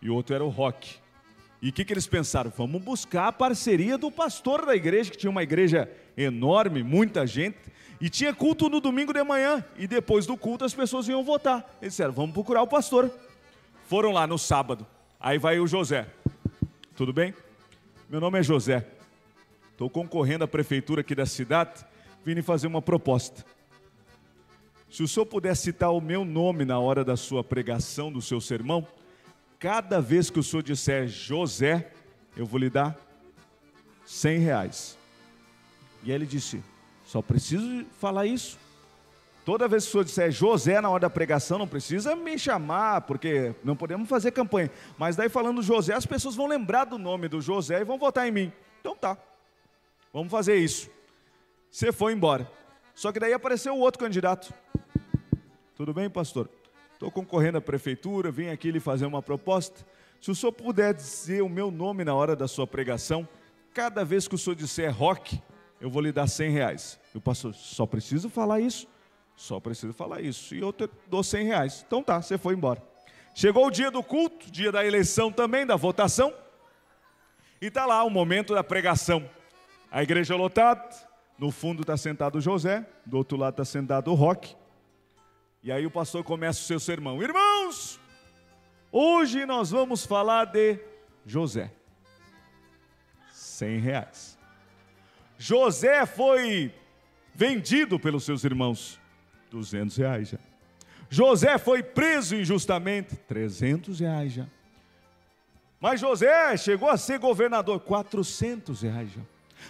[0.00, 0.96] e o outro era o Roque.
[1.60, 2.50] E o que, que eles pensaram?
[2.56, 7.58] Vamos buscar a parceria do pastor da igreja, que tinha uma igreja enorme, muita gente,
[8.00, 9.62] e tinha culto no domingo de manhã.
[9.76, 11.58] E depois do culto as pessoas iam votar.
[11.82, 13.10] Eles disseram: vamos procurar o pastor.
[13.86, 14.86] Foram lá no sábado.
[15.18, 16.08] Aí vai o José.
[16.96, 17.34] Tudo bem?
[18.08, 18.86] Meu nome é José.
[19.72, 21.84] Estou concorrendo à prefeitura aqui da cidade.
[22.24, 23.44] Vim fazer uma proposta.
[24.90, 28.40] Se o senhor puder citar o meu nome na hora da sua pregação, do seu
[28.40, 28.86] sermão,
[29.58, 31.92] cada vez que o senhor disser José,
[32.36, 32.98] eu vou lhe dar
[34.04, 34.98] cem reais.
[36.02, 36.62] E ele disse:
[37.10, 38.56] só preciso falar isso.
[39.44, 43.00] Toda vez que o senhor disser José na hora da pregação, não precisa me chamar,
[43.00, 44.70] porque não podemos fazer campanha.
[44.96, 48.28] Mas daí falando José, as pessoas vão lembrar do nome do José e vão votar
[48.28, 48.52] em mim.
[48.80, 49.18] Então tá,
[50.12, 50.88] vamos fazer isso.
[51.68, 52.48] Você foi embora.
[52.94, 54.54] Só que daí apareceu outro candidato.
[55.74, 56.48] Tudo bem, pastor?
[56.92, 59.84] Estou concorrendo à prefeitura, vim aqui lhe fazer uma proposta.
[60.20, 63.28] Se o senhor puder dizer o meu nome na hora da sua pregação,
[63.74, 65.42] cada vez que o senhor disser rock,
[65.80, 66.99] eu vou lhe dar 100 reais.
[67.14, 68.86] O pastor, só preciso falar isso?
[69.36, 70.54] Só preciso falar isso.
[70.54, 71.84] E eu te dou 100 reais.
[71.86, 72.82] Então tá, você foi embora.
[73.34, 76.32] Chegou o dia do culto, dia da eleição também, da votação.
[77.60, 79.28] E está lá o momento da pregação.
[79.90, 80.88] A igreja lotada,
[81.38, 84.54] no fundo está sentado o José, do outro lado está sentado o Roque.
[85.62, 87.22] E aí o pastor começa o seu sermão.
[87.22, 87.98] Irmãos,
[88.92, 90.78] hoje nós vamos falar de
[91.26, 91.72] José.
[93.32, 94.38] Cem reais.
[95.38, 96.72] José foi
[97.34, 99.00] vendido pelos seus irmãos.
[99.50, 100.38] Duzentos reais já.
[101.08, 103.16] José foi preso injustamente.
[103.16, 104.46] Trezentos reais já.
[105.80, 107.80] Mas José chegou a ser governador.
[107.80, 109.22] Quatrocentos reais já.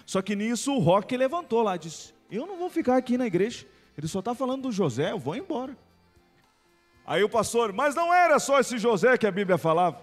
[0.04, 3.66] Só que nisso o Roque levantou lá disse: Eu não vou ficar aqui na igreja.
[3.96, 5.76] Ele só está falando do José, eu vou embora.
[7.06, 10.00] Aí o pastor, mas não era só esse José que a Bíblia falava.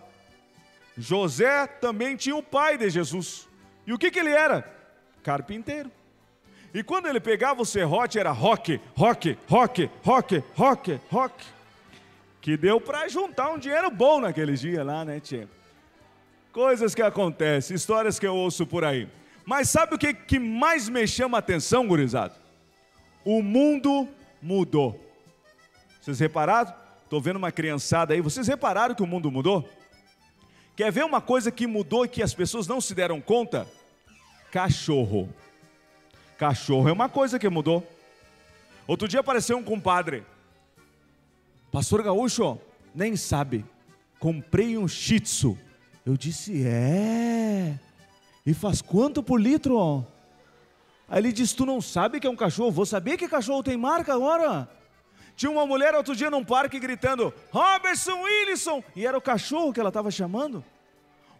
[0.98, 3.48] José também tinha o pai de Jesus.
[3.86, 4.62] E o que, que ele era?
[5.24, 5.92] Carpinteiro.
[6.74, 11.46] E quando ele pegava o serrote, era rock, rock, rock, rock, rock, rock.
[12.42, 15.50] Que deu para juntar um dinheiro bom naquele dia lá, né, tia?
[16.52, 19.08] Coisas que acontecem, histórias que eu ouço por aí.
[19.46, 22.36] Mas sabe o que, que mais me chama a atenção, gurizado?
[23.24, 24.08] O mundo
[24.42, 25.00] mudou.
[26.02, 26.74] Vocês repararam?
[27.04, 28.22] Estou vendo uma criançada aí.
[28.22, 29.68] Vocês repararam que o mundo mudou?
[30.76, 33.68] Quer ver uma coisa que mudou e que as pessoas não se deram conta?
[34.52, 35.34] Cachorro.
[36.38, 37.86] Cachorro é uma coisa que mudou.
[38.86, 40.24] Outro dia apareceu um compadre.
[41.72, 42.60] Pastor Gaúcho,
[42.94, 43.66] nem sabe.
[44.20, 45.58] Comprei um shih tzu.
[46.06, 47.78] Eu disse, é.
[48.46, 50.06] E faz quanto por litro?
[51.10, 52.72] Aí ele disse: Tu não sabe que é um cachorro?
[52.72, 54.70] Vou saber que cachorro tem marca agora.
[55.36, 58.84] Tinha uma mulher outro dia num parque gritando: Robertson Wilson!
[58.96, 60.64] E era o cachorro que ela estava chamando.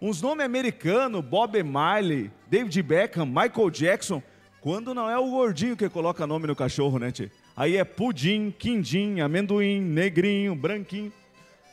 [0.02, 4.22] Uns nomes americanos: Bob Marley, David Beckham, Michael Jackson.
[4.68, 7.32] Quando não é o gordinho que coloca nome no cachorro, né, tia?
[7.56, 11.10] Aí é pudim, quindim, amendoim, negrinho, branquinho.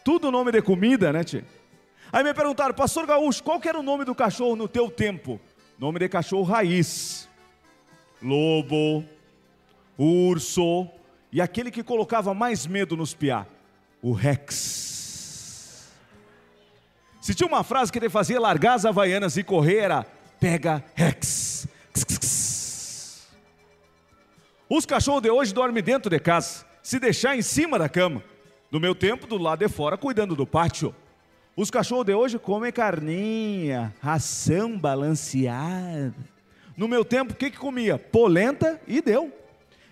[0.05, 1.45] Tudo nome de comida, né, tia?
[2.13, 5.41] Aí me perguntaram, pastor Gaúcho, qual que era o nome do cachorro no teu tempo?
[5.77, 7.29] Nome de cachorro raiz.
[8.23, 9.05] Lobo,
[9.99, 10.89] urso
[11.33, 13.45] e aquele que colocava mais medo nos piá,
[14.01, 15.91] o Rex.
[17.21, 20.07] Se tinha uma frase que ele fazia largar as havaianas e correr, era
[20.39, 21.44] pega Rex.
[24.69, 28.23] Os cachorros de hoje dormem dentro de casa, se deixar em cima da cama.
[28.71, 30.95] No meu tempo, do lado de fora, cuidando do pátio.
[31.57, 36.15] Os cachorros de hoje comem carninha, ração balanceada.
[36.77, 37.99] No meu tempo, o que, que comia?
[37.99, 39.33] Polenta e deu.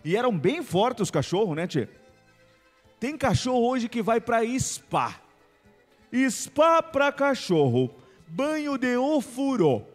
[0.05, 1.89] E eram bem fortes os cachorros, né, tia?
[2.99, 5.21] Tem cachorro hoje que vai para spa.
[6.31, 7.95] Spa para cachorro.
[8.27, 9.92] Banho de ofurô.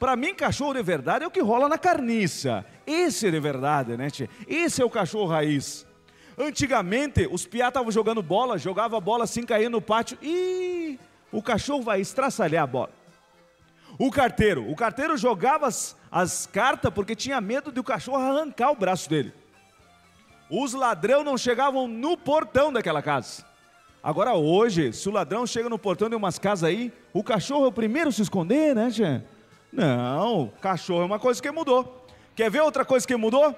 [0.00, 2.64] Para mim, cachorro de verdade é o que rola na carniça.
[2.86, 4.30] Esse é de verdade, né, tia?
[4.48, 5.86] Esse é o cachorro raiz.
[6.38, 10.98] Antigamente, os piá estavam jogando bola, jogava a bola assim, caía no pátio, e
[11.30, 12.88] o cachorro vai estraçalhar a bola.
[13.98, 18.70] O carteiro, o carteiro jogava as, as cartas porque tinha medo de o cachorro arrancar
[18.70, 19.34] o braço dele.
[20.48, 23.44] Os ladrão não chegavam no portão daquela casa.
[24.02, 27.68] Agora hoje, se o ladrão chega no portão de umas casas aí, o cachorro é
[27.68, 29.39] o primeiro a se esconder, né, gente?
[29.72, 32.06] Não, cachorro é uma coisa que mudou.
[32.34, 33.54] Quer ver outra coisa que mudou?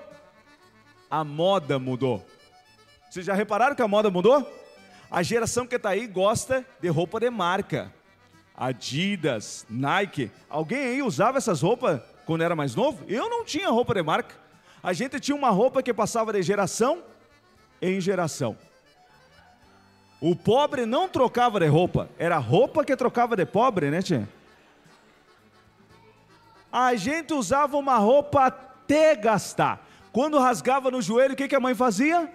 [1.11, 2.25] A moda mudou.
[3.11, 4.51] Vocês já repararam que a moda mudou?
[5.11, 7.93] A geração que está aí gosta de roupa de marca.
[8.57, 10.31] Adidas, Nike.
[10.49, 13.05] Alguém aí usava essas roupas quando era mais novo?
[13.07, 14.35] Eu não tinha roupa de marca.
[14.83, 17.03] A gente tinha uma roupa que passava de geração
[17.81, 18.57] em geração.
[20.21, 24.29] O pobre não trocava de roupa, era roupa que trocava de pobre, né, tia?
[26.73, 29.87] A gente usava uma roupa até gastar.
[30.11, 32.31] Quando rasgava no joelho, o que, que a mãe fazia?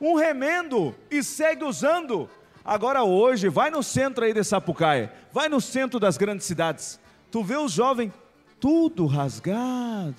[0.00, 2.28] um remendo e segue usando.
[2.64, 6.98] Agora hoje, vai no centro aí de Sapucaia, vai no centro das grandes cidades,
[7.30, 8.12] tu vê os jovens
[8.58, 10.16] tudo rasgado.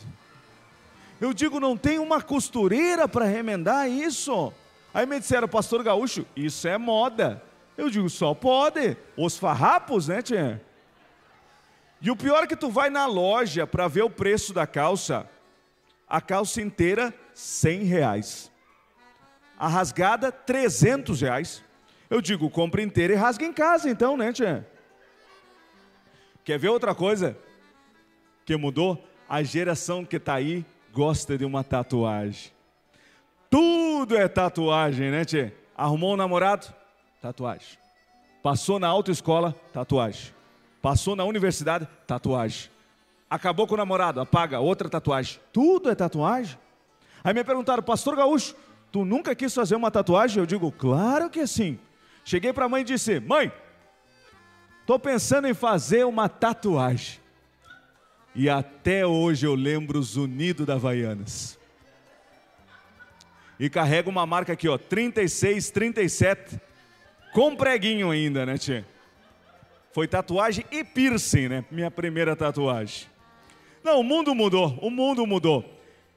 [1.19, 4.51] Eu digo, não tem uma costureira para remendar isso.
[4.91, 7.41] Aí me disseram, pastor Gaúcho, isso é moda.
[7.77, 8.97] Eu digo, só pode.
[9.15, 10.61] Os farrapos, né, tia?
[12.01, 15.29] E o pior é que tu vai na loja para ver o preço da calça.
[16.07, 18.51] A calça inteira, 100 reais
[19.61, 21.63] a rasgada, 300 reais.
[22.09, 24.67] Eu digo, compra inteira e rasga em casa então, né, tia?
[26.43, 27.37] Quer ver outra coisa
[28.43, 29.07] que mudou?
[29.29, 32.51] A geração que está aí gosta de uma tatuagem.
[33.51, 35.55] Tudo é tatuagem, né, tia?
[35.77, 36.73] Arrumou um namorado?
[37.21, 37.77] Tatuagem.
[38.41, 39.55] Passou na autoescola?
[39.71, 40.33] Tatuagem.
[40.81, 41.87] Passou na universidade?
[42.07, 42.69] Tatuagem.
[43.29, 44.19] Acabou com o namorado?
[44.19, 45.39] Apaga, outra tatuagem.
[45.53, 46.57] Tudo é tatuagem.
[47.23, 48.55] Aí me perguntaram, pastor Gaúcho,
[48.91, 50.39] Tu nunca quis fazer uma tatuagem?
[50.39, 51.79] Eu digo, claro que sim.
[52.25, 53.51] Cheguei para a mãe e disse: Mãe,
[54.81, 57.19] estou pensando em fazer uma tatuagem.
[58.35, 61.57] E até hoje eu lembro os Unidos da Havaianas.
[63.59, 66.59] E carrego uma marca aqui, ó, 36, 37,
[67.33, 68.85] com preguinho ainda, né, tia?
[69.91, 71.65] Foi tatuagem e piercing, né?
[71.69, 73.07] Minha primeira tatuagem.
[73.83, 75.65] Não, o mundo mudou, o mundo mudou.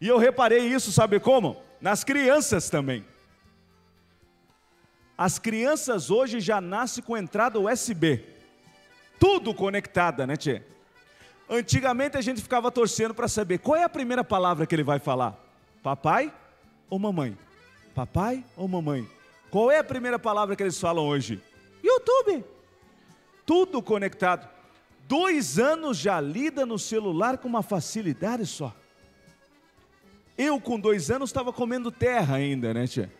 [0.00, 1.56] E eu reparei isso, sabe como?
[1.80, 3.04] Nas crianças também.
[5.16, 8.24] As crianças hoje já nascem com entrada USB.
[9.18, 10.66] Tudo conectada, né, tia?
[11.48, 14.98] Antigamente a gente ficava torcendo para saber qual é a primeira palavra que ele vai
[14.98, 15.38] falar:
[15.82, 16.32] papai
[16.90, 17.36] ou mamãe?
[17.94, 19.08] Papai ou mamãe?
[19.50, 21.40] Qual é a primeira palavra que eles falam hoje?
[21.82, 22.44] YouTube.
[23.46, 24.48] Tudo conectado.
[25.06, 28.74] Dois anos já lida no celular com uma facilidade só.
[30.36, 33.12] Eu, com dois anos, estava comendo terra ainda, né, tia?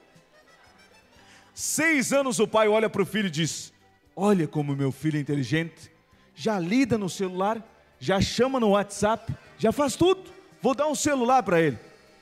[1.54, 3.72] Seis anos o pai olha para o filho e diz:
[4.16, 5.92] Olha como meu filho é inteligente,
[6.34, 7.62] já lida no celular
[8.04, 10.22] já chama no WhatsApp, já faz tudo.
[10.60, 11.78] Vou dar um celular para ele,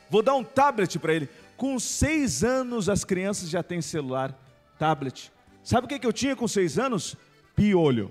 [0.09, 1.29] vou dar um tablet para ele.
[1.57, 4.33] Com seis anos as crianças já têm celular,
[4.79, 5.33] tablet.
[5.63, 7.17] Sabe o que, que eu tinha com seis anos?
[7.55, 8.11] Piolho.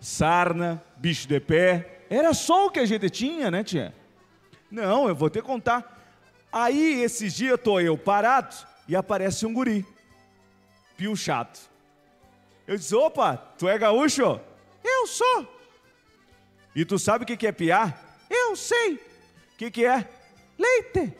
[0.00, 2.04] Sarna, bicho de pé.
[2.10, 3.94] Era só o que a gente tinha, né, tia?
[4.70, 6.00] Não, eu vou te contar.
[6.52, 8.54] Aí, esses dias, estou eu parado
[8.88, 9.86] e aparece um guri.
[10.96, 11.60] Pio chato.
[12.66, 14.40] Eu disse: opa, tu é gaúcho?
[14.82, 15.48] Eu sou.
[16.74, 18.18] E tu sabe o que é piar?
[18.28, 18.94] Eu sei.
[18.94, 20.08] O que, que é?
[20.58, 21.12] Leite.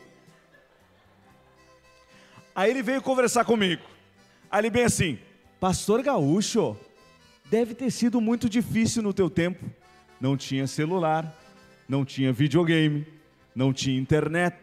[2.55, 3.92] Aí ele veio conversar comigo.
[4.53, 5.17] Ele bem assim:
[5.59, 6.77] Pastor Gaúcho,
[7.49, 9.65] deve ter sido muito difícil no teu tempo.
[10.21, 11.35] Não tinha celular,
[11.87, 13.05] não tinha videogame,
[13.55, 14.55] não tinha internet.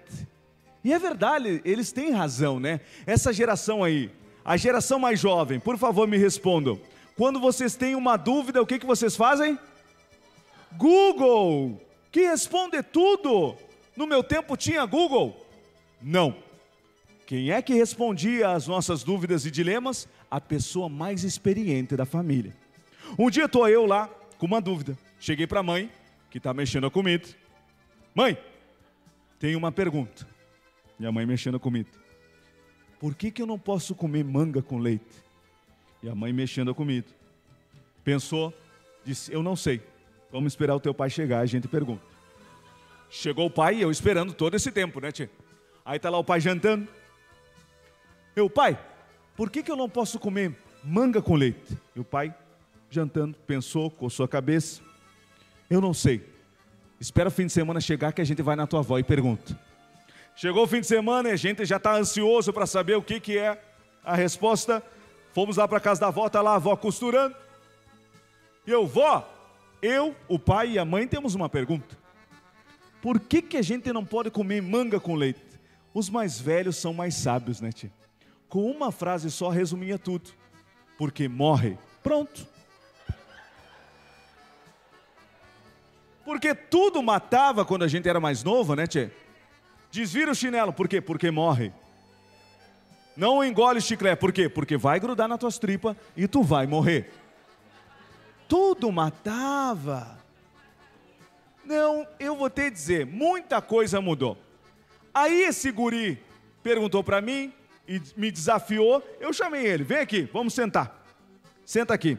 [0.82, 2.80] E é verdade, eles têm razão, né?
[3.06, 4.10] Essa geração aí,
[4.44, 6.80] a geração mais jovem, por favor, me respondam.
[7.16, 9.58] Quando vocês têm uma dúvida, o que, que vocês fazem?
[10.72, 13.56] Google, que responde tudo.
[13.96, 15.36] No meu tempo tinha Google?
[16.00, 16.49] Não.
[17.30, 20.08] Quem é que respondia às nossas dúvidas e dilemas?
[20.28, 22.52] A pessoa mais experiente da família.
[23.16, 24.98] Um dia estou eu lá com uma dúvida.
[25.20, 25.88] Cheguei para a mãe,
[26.28, 27.28] que está mexendo a comida.
[28.12, 28.36] Mãe,
[29.38, 30.26] tenho uma pergunta.
[30.98, 32.00] Minha mãe mexendo a comida
[33.00, 35.24] por que, que eu não posso comer manga com leite?
[36.02, 37.08] E a mãe mexendo a comida.
[38.04, 38.52] Pensou,
[39.02, 39.80] disse, eu não sei.
[40.30, 42.02] Vamos esperar o teu pai chegar, a gente pergunta.
[43.08, 45.30] Chegou o pai e eu esperando todo esse tempo, né, tia?
[45.82, 46.86] Aí tá lá o pai jantando.
[48.40, 48.78] Meu pai,
[49.36, 51.76] por que, que eu não posso comer manga com leite?
[51.94, 52.34] E o pai,
[52.88, 54.80] jantando, pensou, coçou a cabeça.
[55.68, 56.26] Eu não sei.
[56.98, 59.54] Espera o fim de semana chegar que a gente vai na tua avó e pergunta.
[60.34, 63.20] Chegou o fim de semana e a gente já está ansioso para saber o que,
[63.20, 63.62] que é
[64.02, 64.82] a resposta.
[65.34, 67.36] Fomos lá para casa da avó, está lá a avó costurando.
[68.66, 69.30] E eu, vó,
[69.82, 71.94] eu, o pai e a mãe temos uma pergunta.
[73.02, 75.60] Por que, que a gente não pode comer manga com leite?
[75.92, 77.99] Os mais velhos são mais sábios, né, tia?
[78.50, 80.30] Com uma frase só resumia tudo.
[80.98, 81.78] Porque morre.
[82.02, 82.46] Pronto.
[86.24, 89.14] Porque tudo matava quando a gente era mais novo, né, tia?
[89.90, 91.00] Desvira o chinelo, por quê?
[91.00, 91.72] Porque morre.
[93.16, 94.48] Não engole o chiclete, por quê?
[94.48, 97.12] Porque vai grudar nas tuas tripas e tu vai morrer.
[98.48, 100.18] Tudo matava.
[101.64, 104.36] Não, eu vou te dizer, muita coisa mudou.
[105.14, 106.20] Aí esse guri
[106.62, 107.52] perguntou para mim
[107.90, 111.04] e me desafiou, eu chamei ele, vem aqui, vamos sentar.
[111.64, 112.16] Senta aqui.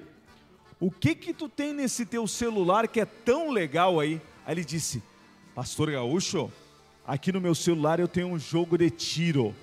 [0.80, 4.22] O que que tu tem nesse teu celular que é tão legal aí?
[4.46, 5.02] Aí ele disse,
[5.56, 6.52] Pastor Gaúcho,
[7.06, 9.56] Aqui no meu celular eu tenho um jogo de tiro.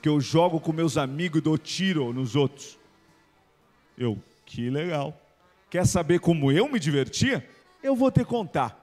[0.00, 2.78] Que eu jogo com meus amigos e dou tiro nos outros.
[3.96, 5.16] Eu, que legal.
[5.70, 7.48] Quer saber como eu me divertia?
[7.82, 8.78] Eu vou te contar.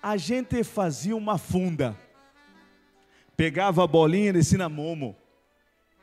[0.00, 1.96] A gente fazia uma funda.
[3.36, 5.16] Pegava a bolinha de cinamomo,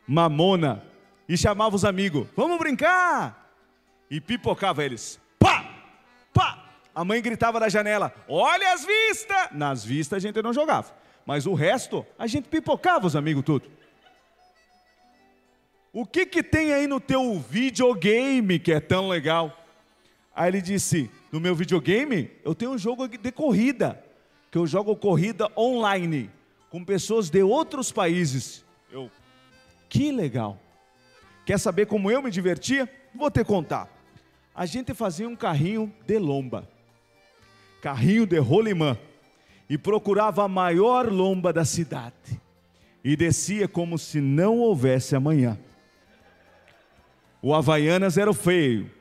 [0.09, 0.81] mamona,
[1.27, 3.53] e chamava os amigos: Vamos brincar!
[4.09, 5.19] E pipocava eles.
[5.37, 5.63] Pá!
[6.33, 6.65] Pá!
[6.95, 9.49] A mãe gritava da janela: Olha as vistas!
[9.51, 10.91] Nas vistas a gente não jogava,
[11.25, 13.69] mas o resto a gente pipocava os amigos tudo.
[15.93, 19.55] O que que tem aí no teu videogame que é tão legal?
[20.35, 24.03] Aí ele disse: No meu videogame eu tenho um jogo de corrida,
[24.49, 26.31] que eu jogo corrida online
[26.71, 28.65] com pessoas de outros países.
[28.91, 29.11] Eu,
[29.89, 30.57] que legal!
[31.45, 32.87] Quer saber como eu me divertia?
[33.13, 33.89] Vou te contar.
[34.55, 36.67] A gente fazia um carrinho de lomba
[37.79, 38.97] carrinho de rolimã,
[39.69, 42.39] e procurava a maior lomba da cidade.
[43.01, 45.57] e descia como se não houvesse amanhã.
[47.41, 48.91] O Havaianas era o feio,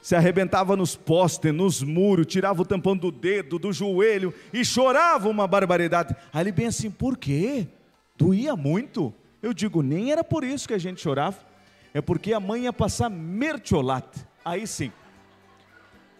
[0.00, 5.28] se arrebentava nos postes, nos muros, tirava o tampão do dedo, do joelho e chorava
[5.28, 6.16] uma barbaridade.
[6.34, 7.68] Ele bem assim, por quê?
[8.16, 9.12] Doía muito?
[9.46, 11.38] Eu digo, nem era por isso que a gente chorava,
[11.94, 14.26] é porque a mãe ia passar mertiolate.
[14.44, 14.90] Aí sim.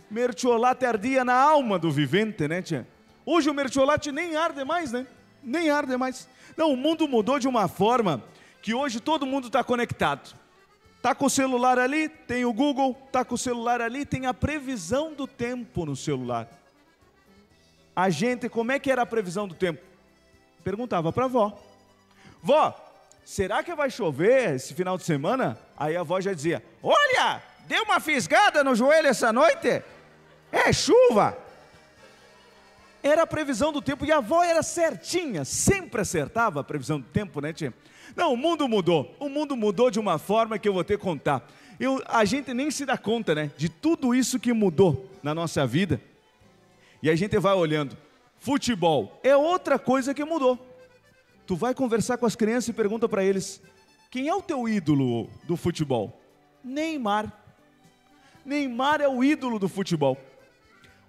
[0.09, 2.87] Mertiolate ardia na alma do vivente, né, tia?
[3.24, 5.09] Hoje o mertiolate nem arde mais, né?
[5.43, 6.29] Nem arde mais.
[6.57, 8.22] Não, o mundo mudou de uma forma
[8.62, 10.33] que hoje todo mundo está conectado.
[11.03, 14.35] Tá com o celular ali, tem o Google, tá com o celular ali, tem a
[14.35, 16.49] previsão do tempo no celular.
[17.97, 19.83] A gente, como é que era a previsão do tempo?
[20.62, 21.59] Perguntava para a avó.
[22.41, 22.86] Vó,
[23.27, 25.59] será que vai chover esse final de semana?
[25.77, 29.83] Aí a avó já dizia: Olha, deu uma fisgada no joelho essa noite?
[30.53, 31.37] É chuva.
[33.03, 37.07] Era a previsão do tempo e a avó era certinha, sempre acertava a previsão do
[37.07, 37.74] tempo, né, tia?
[38.14, 39.14] Não, o mundo mudou.
[39.18, 41.47] O mundo mudou de uma forma que eu vou ter que contar.
[41.79, 45.66] Eu, a gente nem se dá conta, né, de tudo isso que mudou na nossa
[45.66, 46.01] vida.
[47.03, 47.97] E a gente vai olhando.
[48.39, 50.76] Futebol é outra coisa que mudou.
[51.47, 53.63] Tu vai conversar com as crianças e pergunta para eles:
[54.11, 56.21] quem é o teu ídolo do futebol?
[56.63, 57.33] Neymar.
[58.45, 60.19] Neymar é o ídolo do futebol.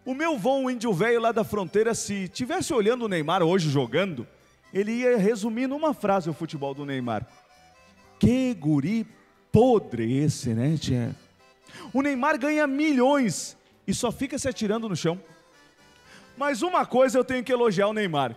[0.05, 3.69] O meu vô, um índio velho lá da fronteira, se tivesse olhando o Neymar hoje
[3.69, 4.25] jogando,
[4.73, 7.27] ele ia resumir numa frase o futebol do Neymar.
[8.19, 9.05] Que guri
[9.51, 11.15] podre esse, né, tia?
[11.93, 15.19] O Neymar ganha milhões e só fica se atirando no chão.
[16.37, 18.35] Mas uma coisa eu tenho que elogiar o Neymar: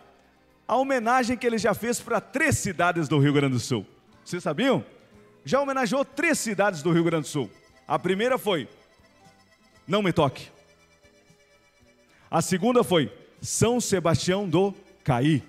[0.71, 3.85] a homenagem que ele já fez para três cidades do Rio Grande do Sul.
[4.25, 4.85] Vocês sabiam?
[5.45, 7.51] Já homenageou três cidades do Rio Grande do Sul.
[7.89, 8.68] A primeira foi
[9.85, 10.49] Não Me Toque.
[12.31, 13.12] A segunda foi
[13.43, 15.43] São Sebastião do Caí.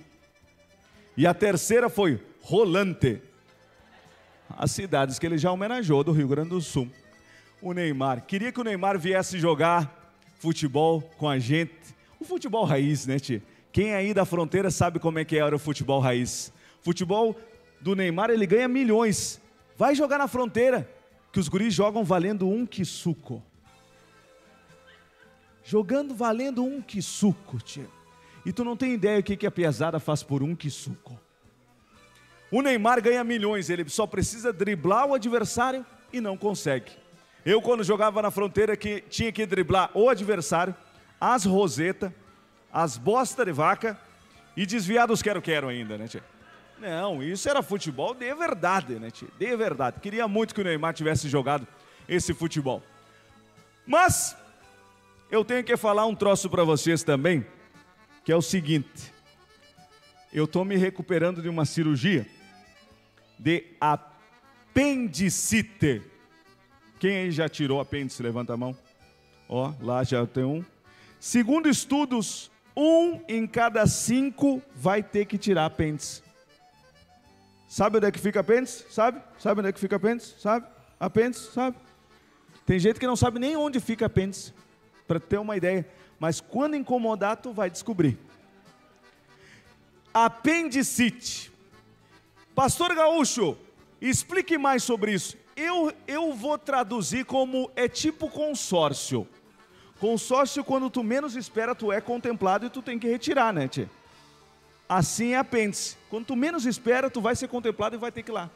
[1.15, 3.21] E a terceira foi Rolante,
[4.49, 6.89] as cidades que ele já homenageou do Rio Grande do Sul.
[7.61, 11.75] O Neymar, queria que o Neymar viesse jogar futebol com a gente.
[12.19, 13.39] O futebol raiz, né, tio?
[13.71, 16.51] Quem aí da fronteira sabe como é que era o futebol raiz.
[16.81, 17.39] Futebol
[17.79, 19.41] do Neymar, ele ganha milhões.
[19.77, 20.89] Vai jogar na fronteira,
[21.31, 23.41] que os guris jogam valendo um quisuco.
[25.63, 27.89] Jogando valendo um quisuco, tio.
[28.45, 31.19] E tu não tem ideia o que, que a pesada faz por um suco.
[32.51, 36.91] O Neymar ganha milhões, ele só precisa driblar o adversário e não consegue.
[37.45, 40.75] Eu, quando jogava na fronteira, que tinha que driblar o adversário,
[41.19, 42.11] as rosetas,
[42.71, 43.99] as bosta de vaca
[44.55, 46.23] e desviar dos quero-quero ainda, né, tia?
[46.79, 49.27] Não, isso era futebol de verdade, né, tia?
[49.37, 49.99] De verdade.
[49.99, 51.67] Queria muito que o Neymar tivesse jogado
[52.07, 52.81] esse futebol.
[53.85, 54.35] Mas,
[55.29, 57.45] eu tenho que falar um troço para vocês também,
[58.23, 59.13] que é o seguinte:
[60.33, 62.25] eu estou me recuperando de uma cirurgia
[63.37, 63.65] de
[64.71, 66.01] apendicite.
[66.99, 68.21] Quem aí já tirou apêndice?
[68.21, 68.77] Levanta a mão.
[69.49, 70.63] Ó, lá já tem um.
[71.19, 72.51] Segundo estudos,
[72.81, 76.23] um em cada cinco vai ter que tirar apêndice.
[77.67, 78.85] Sabe onde é que fica apêndice?
[78.89, 79.21] Sabe?
[79.37, 80.35] Sabe onde é que fica apêndice?
[80.39, 80.67] Sabe?
[80.99, 81.51] Apêndice?
[81.51, 81.77] Sabe?
[82.65, 84.53] Tem gente que não sabe nem onde fica apêndice.
[85.07, 85.85] Para ter uma ideia
[86.21, 88.15] mas quando incomodar, tu vai descobrir.
[90.13, 91.51] Apendicite.
[92.53, 93.57] Pastor Gaúcho,
[93.99, 95.35] explique mais sobre isso.
[95.55, 99.27] Eu, eu vou traduzir como é tipo consórcio.
[100.01, 103.87] Consórcio, quando tu menos espera, tu é contemplado e tu tem que retirar, né, tia?
[104.89, 105.95] Assim é apêndice.
[106.09, 108.49] Quando tu menos espera, tu vai ser contemplado e vai ter que ir lá.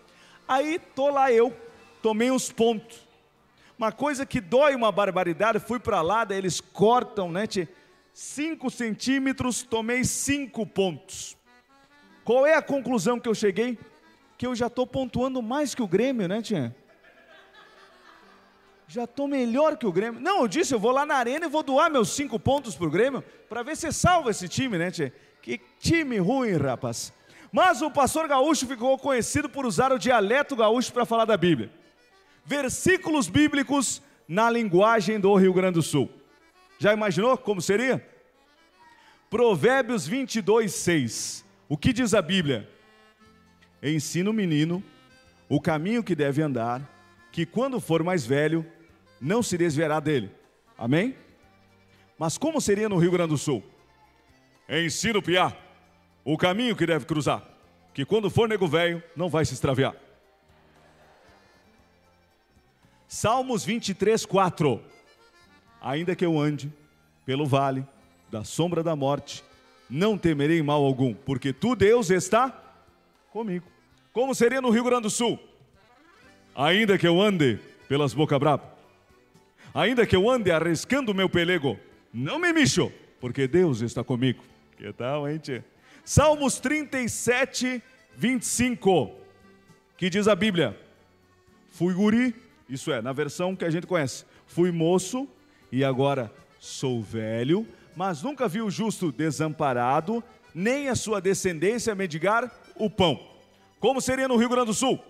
[0.47, 1.55] Aí tô lá eu,
[2.01, 2.99] tomei os pontos.
[3.77, 7.43] Uma coisa que dói uma barbaridade, fui para lá, daí eles cortam, né?
[8.11, 11.37] 5 centímetros, tomei 5 pontos.
[12.23, 13.77] Qual é a conclusão que eu cheguei?
[14.35, 16.75] Que eu já estou pontuando mais que o Grêmio, né, Tia?
[18.87, 20.21] Já estou melhor que o Grêmio.
[20.21, 22.87] Não, eu disse, eu vou lá na arena e vou doar meus 5 pontos para
[22.87, 25.13] o Grêmio, para ver se salva esse time, né, Tia?
[25.41, 27.11] Que time ruim, rapaz.
[27.51, 31.71] Mas o pastor gaúcho ficou conhecido por usar o dialeto gaúcho para falar da Bíblia
[32.45, 36.09] versículos bíblicos na linguagem do Rio Grande do Sul.
[36.77, 38.05] Já imaginou como seria?
[39.29, 41.45] Provérbios 22, 6.
[41.67, 42.69] O que diz a Bíblia?
[43.81, 44.83] Ensina o menino
[45.47, 46.81] o caminho que deve andar,
[47.31, 48.65] que quando for mais velho,
[49.19, 50.31] não se desviará dele.
[50.77, 51.15] Amém?
[52.17, 53.63] Mas como seria no Rio Grande do Sul?
[54.69, 55.55] Ensina o piá
[56.25, 57.47] o caminho que deve cruzar,
[57.93, 59.95] que quando for nego velho, não vai se extraviar.
[63.07, 64.81] Salmos 23, 4.
[65.79, 66.73] Ainda que eu ande
[67.23, 67.85] pelo vale
[68.31, 69.43] da sombra da morte,
[69.87, 72.49] não temerei mal algum, porque tu, Deus, está
[73.31, 73.67] comigo.
[74.11, 75.39] Como seria no Rio Grande do Sul?
[76.55, 78.74] Ainda que eu ande pelas boca braba,
[79.75, 81.77] ainda que eu ande arriscando o meu pelego,
[82.13, 84.41] não me mexo, porque Deus está comigo.
[84.77, 85.61] Que tal, hein, tchê?
[86.05, 87.83] Salmos 37,
[88.15, 89.11] 25,
[89.97, 90.79] que diz a Bíblia:
[91.69, 92.33] Fui guri,
[92.69, 95.27] isso é, na versão que a gente conhece, fui moço
[95.71, 100.23] e agora sou velho, mas nunca vi o justo desamparado,
[100.53, 103.19] nem a sua descendência mendigar o pão.
[103.79, 105.03] Como seria no Rio Grande do Sul?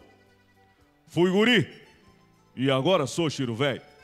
[1.08, 1.70] Fui guri
[2.56, 3.95] e agora sou chiro velho.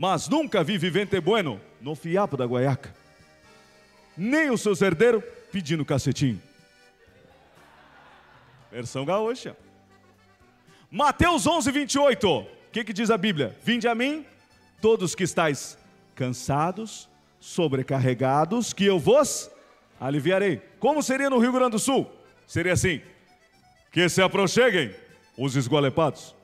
[0.00, 2.90] Mas nunca vi vivente bueno no fiapo da guaiaca.
[4.16, 5.22] Nem o seu herdeiro
[5.52, 6.40] pedindo cacetinho.
[8.72, 9.54] Versão gaúcha.
[10.90, 12.26] Mateus 11, 28.
[12.30, 13.54] O que, que diz a Bíblia?
[13.62, 14.24] Vinde a mim,
[14.80, 15.76] todos que estáis
[16.14, 17.06] cansados,
[17.38, 19.50] sobrecarregados, que eu vos
[20.00, 20.62] aliviarei.
[20.78, 22.10] Como seria no Rio Grande do Sul?
[22.46, 23.02] Seria assim:
[23.92, 24.94] que se aproxeguem
[25.36, 26.34] os esgolepados,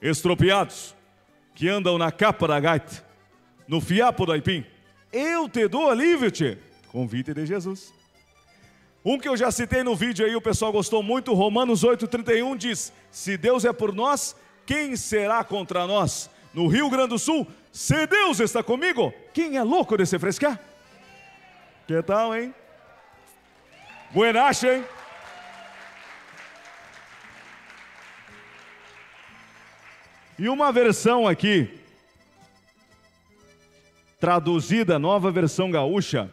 [0.00, 0.94] estropiados,
[1.54, 3.04] que andam na capa da gaita,
[3.68, 4.64] no fiapo do aipim.
[5.12, 6.58] Eu te dou alívio, te.
[6.88, 7.92] Convite de Jesus.
[9.04, 12.92] Um que eu já citei no vídeo aí, o pessoal gostou muito, Romanos 8,31 diz:
[13.10, 14.34] Se Deus é por nós,
[14.64, 16.30] quem será contra nós?
[16.52, 20.58] No Rio Grande do Sul, se Deus está comigo, quem é louco de se frescar?
[21.86, 22.54] Que tal, hein?
[24.12, 24.84] Buenacha, hein?
[30.36, 31.70] E uma versão aqui,
[34.18, 36.32] traduzida, nova versão gaúcha.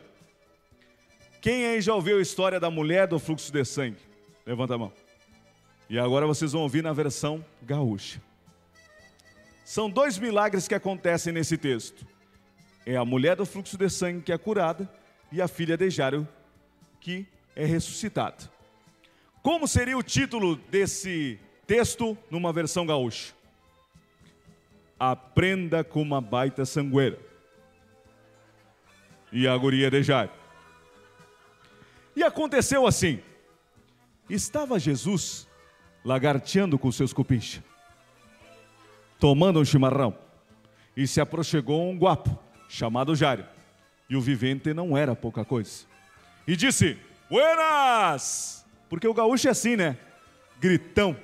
[1.39, 3.99] Quem aí já ouviu a história da mulher do fluxo de sangue?
[4.43, 4.93] Levanta a mão.
[5.87, 8.19] E agora vocês vão ouvir na versão gaúcha.
[9.63, 12.05] São dois milagres que acontecem nesse texto.
[12.85, 14.91] É a mulher do fluxo de sangue que é curada
[15.31, 16.27] e a filha de Jairo
[16.99, 18.49] que é ressuscitada.
[19.43, 23.40] Como seria o título desse texto numa versão gaúcha?
[25.01, 27.17] Aprenda com uma baita sangueira.
[29.31, 30.31] E a guria de Jairo.
[32.15, 33.19] E aconteceu assim.
[34.29, 35.47] Estava Jesus
[36.05, 37.61] lagarteando com seus cupins,
[39.19, 40.15] tomando um chimarrão,
[40.95, 42.37] e se aproximou um guapo,
[42.69, 43.45] chamado Jairo.
[44.07, 45.85] E o vivente não era pouca coisa.
[46.45, 48.67] E disse: Buenas!
[48.87, 49.97] Porque o gaúcho é assim, né?
[50.59, 51.17] Gritão.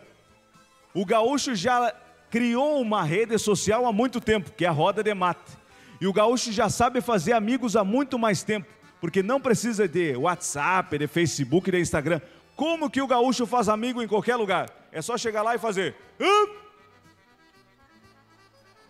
[0.96, 1.94] O gaúcho já
[2.30, 5.58] criou uma rede social há muito tempo, que é a roda de mate.
[6.00, 8.68] E o gaúcho já sabe fazer amigos há muito mais tempo,
[9.02, 12.22] porque não precisa de WhatsApp, de Facebook, de Instagram.
[12.56, 14.70] Como que o gaúcho faz amigo em qualquer lugar?
[14.92, 15.96] É só chegar lá e fazer.
[16.20, 16.48] Hã?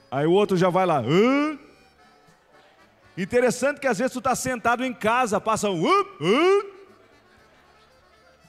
[0.10, 1.02] Aí o outro já vai lá.
[1.02, 1.58] Hã?
[3.18, 5.86] Interessante que às vezes tu está sentado em casa, passa um.
[5.86, 6.66] Hã?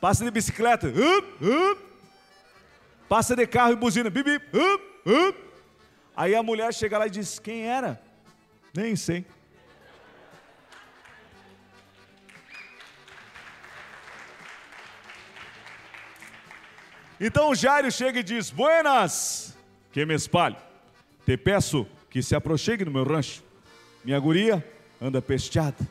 [0.01, 0.93] Passa de bicicleta.
[3.09, 4.11] Passa de carro e buzina.
[4.11, 5.39] Bip, bip, up, up.
[6.15, 8.01] Aí a mulher chega lá e diz: Quem era?
[8.75, 9.25] Nem sei.
[17.19, 19.57] Então o Jairo chega e diz: Buenas,
[19.91, 20.57] que me espalhe.
[21.25, 23.43] Te peço que se aproxime no meu rancho.
[24.05, 24.67] Minha guria
[25.01, 25.87] anda pesteada,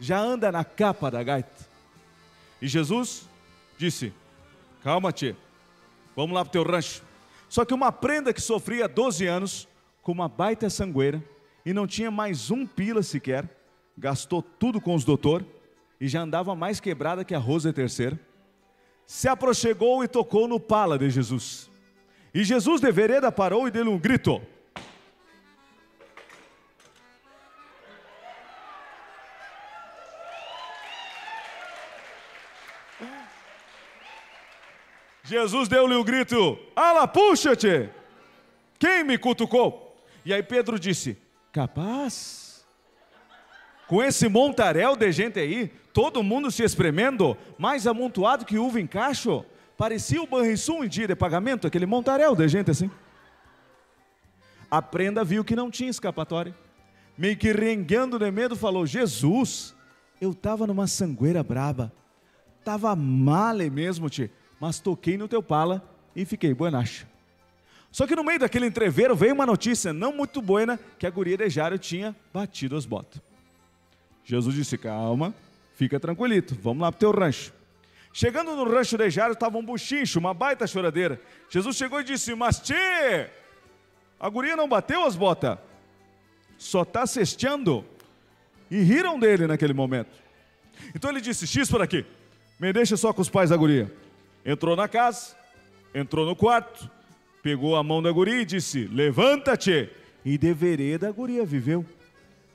[0.00, 1.68] já anda na capa da gaita.
[2.60, 3.28] E Jesus
[3.78, 4.12] disse:
[4.82, 5.36] Calma, tia
[6.18, 7.00] Vamos lá para o teu rancho.
[7.48, 9.68] Só que uma prenda que sofria 12 anos,
[10.02, 11.22] com uma baita sangueira,
[11.64, 13.48] e não tinha mais um pila sequer,
[13.96, 15.46] gastou tudo com os doutor
[16.00, 18.18] e já andava mais quebrada que a Rosa terceira,
[19.06, 21.70] se aproximou e tocou no pala de Jesus.
[22.34, 24.42] E Jesus de vereda parou e deu um grito.
[35.28, 37.90] Jesus deu-lhe o um grito: Ala, puxa-te!
[38.78, 39.94] Quem me cutucou?
[40.24, 41.18] E aí Pedro disse:
[41.52, 42.66] Capaz?
[43.86, 48.86] Com esse montaréu de gente aí, todo mundo se espremendo, mais amontoado que uva em
[48.86, 49.44] cacho,
[49.76, 52.90] parecia o Banrisul em dia de pagamento, aquele montaréu de gente assim.
[54.70, 56.54] A prenda viu que não tinha escapatória,
[57.16, 59.74] meio que renguendo de medo, falou: Jesus,
[60.22, 61.92] eu estava numa sangueira braba,
[62.60, 64.30] estava male mesmo, tio
[64.60, 65.82] mas toquei no teu pala
[66.14, 67.06] e fiquei buenacha.
[67.90, 71.36] Só que no meio daquele entreveiro veio uma notícia não muito boa que a guria
[71.36, 73.20] de Jairo tinha batido as botas.
[74.24, 75.34] Jesus disse: Calma,
[75.74, 77.52] fica tranquilito, vamos lá para o teu rancho.
[78.12, 81.20] Chegando no rancho de Jairo estava um buchincho, uma baita choradeira.
[81.48, 83.30] Jesus chegou e disse: Mas tchê,
[84.20, 85.58] a guria não bateu as botas,
[86.58, 87.84] só está cesteando.
[88.70, 90.10] E riram dele naquele momento.
[90.94, 92.04] Então ele disse: X por aqui,
[92.60, 93.90] Me deixa só com os pais da guria.
[94.44, 95.36] Entrou na casa,
[95.94, 96.90] entrou no quarto,
[97.42, 99.90] pegou a mão da guria e disse: Levanta-te!
[100.24, 101.84] E de vereda a guria viveu.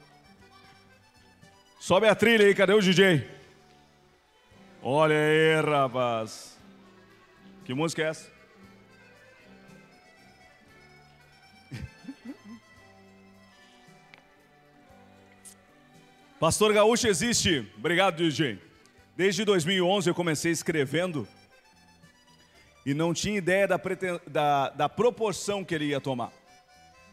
[1.80, 3.26] Sobe a trilha aí, cadê o DJ?
[4.82, 6.58] Olha aí, rapaz.
[7.64, 8.30] Que música é essa?
[16.38, 17.72] Pastor Gaúcho existe.
[17.78, 18.60] Obrigado, DJ.
[19.16, 21.26] Desde 2011 eu comecei escrevendo
[22.84, 23.80] e não tinha ideia da,
[24.26, 26.32] da, da proporção que ele ia tomar.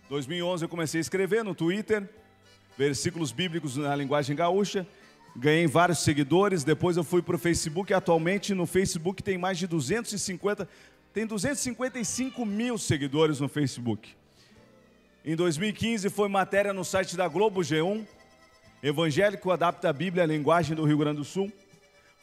[0.09, 2.07] 2011 eu comecei a escrever no Twitter,
[2.78, 4.88] versículos bíblicos na linguagem gaúcha,
[5.36, 9.67] ganhei vários seguidores, depois eu fui para o Facebook, atualmente no Facebook tem mais de
[9.67, 10.67] 250,
[11.13, 14.15] tem 255 mil seguidores no Facebook.
[15.24, 18.07] Em 2015 foi matéria no site da Globo G1,
[18.82, 21.51] Evangélico adapta a Bíblia à linguagem do Rio Grande do Sul.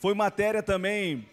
[0.01, 1.27] Foi matéria também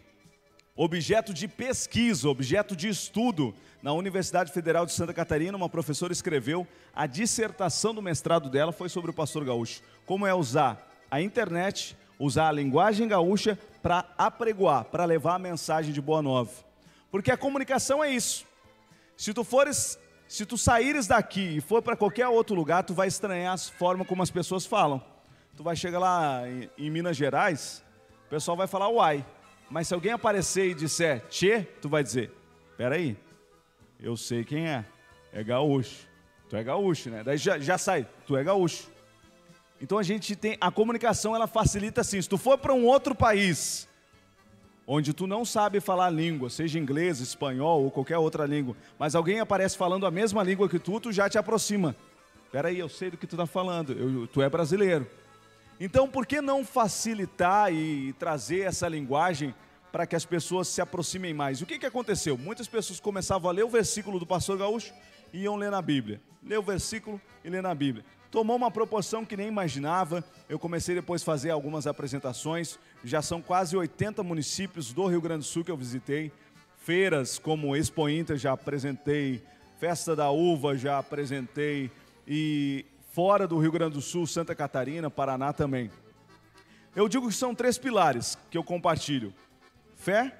[0.75, 5.55] objeto de pesquisa, objeto de estudo na Universidade Federal de Santa Catarina.
[5.55, 9.81] Uma professora escreveu, a dissertação do mestrado dela foi sobre o pastor gaúcho.
[10.05, 15.93] Como é usar a internet, usar a linguagem gaúcha para apregoar, para levar a mensagem
[15.93, 16.51] de boa nova.
[17.11, 18.45] Porque a comunicação é isso.
[19.15, 23.07] Se tu fores, se tu saíres daqui e for para qualquer outro lugar, tu vai
[23.07, 25.03] estranhar a forma como as pessoas falam.
[25.55, 27.83] Tu vai chegar lá em, em Minas Gerais,
[28.25, 29.23] o pessoal vai falar uai.
[29.73, 32.29] Mas se alguém aparecer e disser tchê, tu vai dizer,
[32.77, 33.17] peraí,
[33.99, 34.85] eu sei quem é,
[35.31, 36.07] é gaúcho.
[36.47, 37.23] Tu é gaúcho, né?
[37.23, 38.87] Daí já, já sai, tu é gaúcho.
[39.81, 43.15] Então a gente tem, a comunicação ela facilita assim, se tu for para um outro
[43.15, 43.89] país,
[44.85, 49.15] onde tu não sabe falar a língua, seja inglês, espanhol ou qualquer outra língua, mas
[49.15, 51.95] alguém aparece falando a mesma língua que tu, tu já te aproxima.
[52.51, 55.07] Peraí, eu sei do que tu está falando, eu, tu é brasileiro.
[55.79, 59.55] Então, por que não facilitar e trazer essa linguagem
[59.93, 61.61] para que as pessoas se aproximem mais?
[61.61, 62.35] O que, que aconteceu?
[62.35, 64.91] Muitas pessoas começavam a ler o versículo do pastor Gaúcho
[65.31, 66.19] e iam ler na Bíblia.
[66.43, 68.03] Ler o versículo e ler na Bíblia.
[68.31, 70.23] Tomou uma proporção que nem imaginava.
[70.49, 72.79] Eu comecei depois a fazer algumas apresentações.
[73.03, 76.31] Já são quase 80 municípios do Rio Grande do Sul que eu visitei.
[76.75, 79.43] Feiras como Expo Inter já apresentei.
[79.79, 81.91] Festa da Uva já apresentei.
[82.27, 85.91] E fora do Rio Grande do Sul, Santa Catarina, Paraná também.
[86.95, 89.31] Eu digo que são três pilares que eu compartilho:
[90.03, 90.33] fé,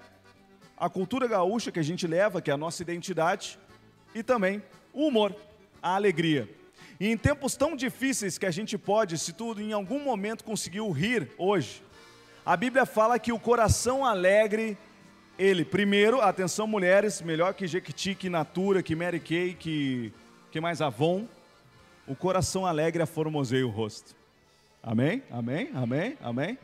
[0.77, 3.57] a cultura gaúcha que a gente leva, que é a nossa identidade,
[4.13, 4.61] e também
[4.91, 5.33] o humor,
[5.81, 6.49] a alegria.
[6.99, 10.91] E em tempos tão difíceis que a gente pode, se tudo em algum momento conseguiu
[10.91, 11.81] rir hoje,
[12.45, 14.77] a Bíblia fala que o coração alegre,
[15.39, 20.11] ele, primeiro, atenção mulheres, melhor que Jequiti, que Natura, que Mary Kay, que,
[20.51, 21.25] que mais Avon,
[22.05, 24.13] o coração alegre aformoseia o rosto.
[24.83, 25.23] Amém?
[25.31, 25.69] Amém?
[25.73, 26.17] Amém?
[26.21, 26.57] Amém?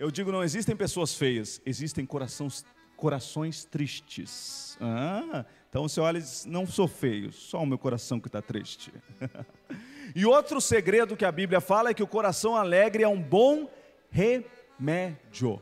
[0.00, 2.64] Eu digo, não existem pessoas feias, existem corações,
[2.96, 4.78] corações tristes.
[4.80, 8.40] Ah, então você olha e diz, não sou feio, só o meu coração que está
[8.40, 8.90] triste.
[10.16, 13.70] e outro segredo que a Bíblia fala é que o coração alegre é um bom
[14.08, 15.60] remédio.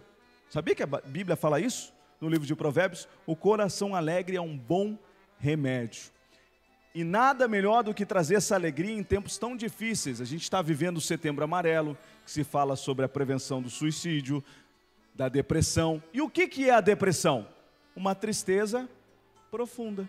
[0.49, 1.93] Sabia que a Bíblia fala isso?
[2.21, 4.97] No livro de Provérbios, o coração alegre é um bom
[5.37, 6.13] remédio.
[6.95, 10.21] E nada melhor do que trazer essa alegria em tempos tão difíceis.
[10.21, 14.43] A gente está vivendo o setembro amarelo, que se fala sobre a prevenção do suicídio,
[15.15, 16.03] da depressão.
[16.13, 17.47] E o que, que é a depressão?
[17.95, 18.89] Uma tristeza
[19.51, 20.09] profunda.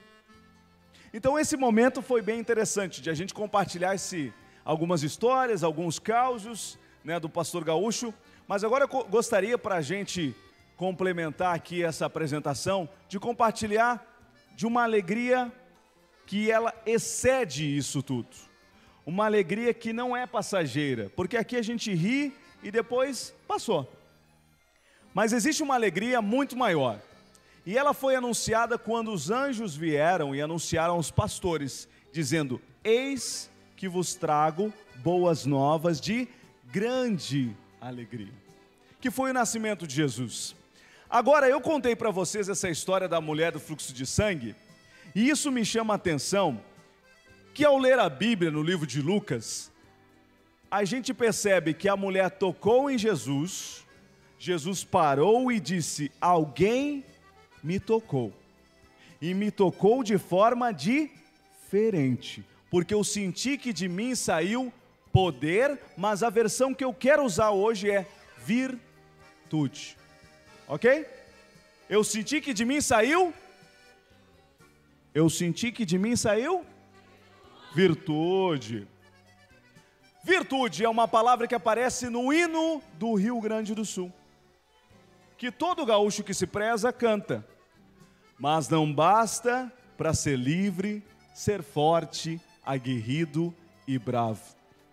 [1.13, 4.31] Então esse momento foi bem interessante de a gente compartilhar esse,
[4.63, 8.13] algumas histórias, alguns causos né, do pastor Gaúcho.
[8.47, 10.35] Mas agora eu gostaria para a gente
[10.77, 14.05] complementar aqui essa apresentação, de compartilhar
[14.55, 15.51] de uma alegria
[16.29, 18.29] que ela excede isso tudo.
[19.03, 23.91] Uma alegria que não é passageira, porque aqui a gente ri e depois passou.
[25.11, 27.01] Mas existe uma alegria muito maior.
[27.65, 33.89] E ela foi anunciada quando os anjos vieram e anunciaram aos pastores, dizendo: Eis que
[33.89, 36.27] vos trago boas novas de
[36.65, 38.33] grande alegria.
[39.01, 40.55] Que foi o nascimento de Jesus.
[41.09, 44.55] Agora, eu contei para vocês essa história da mulher do fluxo de sangue
[45.15, 46.61] e isso me chama a atenção
[47.53, 49.71] que ao ler a Bíblia no livro de Lucas,
[50.71, 53.85] a gente percebe que a mulher tocou em Jesus,
[54.37, 57.03] Jesus parou e disse: Alguém
[57.63, 58.33] me tocou.
[59.21, 62.41] e me tocou de forma diferente,
[62.71, 64.71] porque eu senti que de mim saiu
[65.11, 68.07] poder, mas a versão que eu quero usar hoje é
[68.45, 69.97] virtude.
[70.67, 71.05] Ok?
[71.89, 73.33] Eu senti que de mim saiu.
[75.13, 76.65] Eu senti que de mim saiu
[77.73, 78.87] virtude.
[80.23, 84.11] Virtude é uma palavra que aparece no hino do Rio Grande do Sul,
[85.37, 87.45] que todo gaúcho que se preza canta.
[88.37, 91.03] Mas não basta para ser livre,
[91.33, 93.53] ser forte, aguerrido
[93.87, 94.41] e bravo.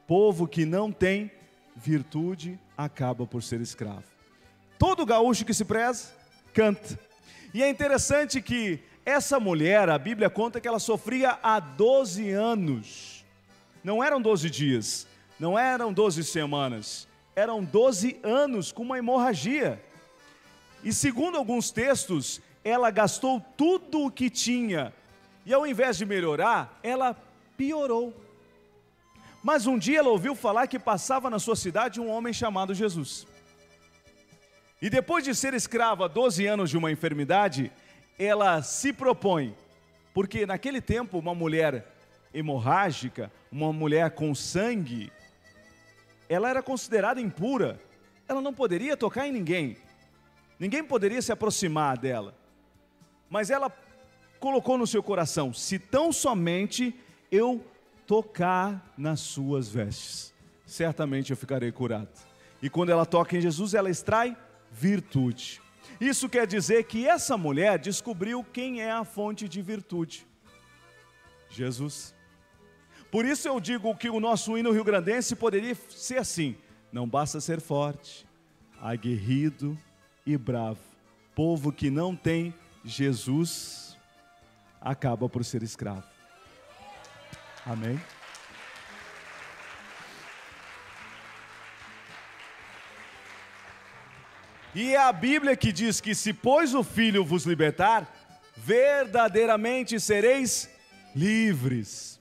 [0.06, 1.30] Povo que não tem
[1.74, 4.04] virtude acaba por ser escravo.
[4.78, 6.14] Todo gaúcho que se preza
[6.54, 6.98] canta.
[7.52, 13.24] E é interessante que essa mulher, a Bíblia conta que ela sofria há 12 anos.
[13.84, 15.06] Não eram 12 dias,
[15.38, 19.80] não eram 12 semanas, eram 12 anos com uma hemorragia.
[20.82, 24.92] E segundo alguns textos, ela gastou tudo o que tinha.
[25.46, 27.16] E ao invés de melhorar, ela
[27.56, 28.12] piorou.
[29.40, 33.24] Mas um dia ela ouviu falar que passava na sua cidade um homem chamado Jesus.
[34.82, 37.70] E depois de ser escrava 12 anos de uma enfermidade,
[38.18, 39.54] ela se propõe,
[40.14, 41.92] porque naquele tempo uma mulher
[42.32, 45.12] hemorrágica, uma mulher com sangue,
[46.28, 47.80] ela era considerada impura,
[48.28, 49.76] ela não poderia tocar em ninguém,
[50.58, 52.34] ninguém poderia se aproximar dela.
[53.28, 53.70] Mas ela
[54.38, 56.94] colocou no seu coração: se tão somente
[57.30, 57.64] eu
[58.06, 62.08] tocar nas suas vestes, certamente eu ficarei curado.
[62.62, 64.36] E quando ela toca em Jesus, ela extrai
[64.70, 65.60] virtude.
[66.00, 70.26] Isso quer dizer que essa mulher descobriu quem é a fonte de virtude:
[71.48, 72.14] Jesus.
[73.10, 76.56] Por isso eu digo que o nosso hino rio-grandense poderia ser assim:
[76.92, 78.26] não basta ser forte,
[78.80, 79.78] aguerrido
[80.26, 80.80] e bravo.
[81.34, 83.96] Povo que não tem Jesus
[84.80, 86.06] acaba por ser escravo.
[87.64, 88.00] Amém?
[94.76, 98.14] E é a Bíblia que diz que se pois o Filho vos libertar,
[98.58, 100.68] verdadeiramente sereis
[101.14, 102.20] livres.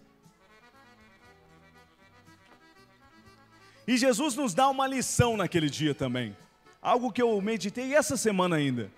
[3.86, 6.34] E Jesus nos dá uma lição naquele dia também.
[6.82, 8.90] Algo que eu meditei essa semana ainda.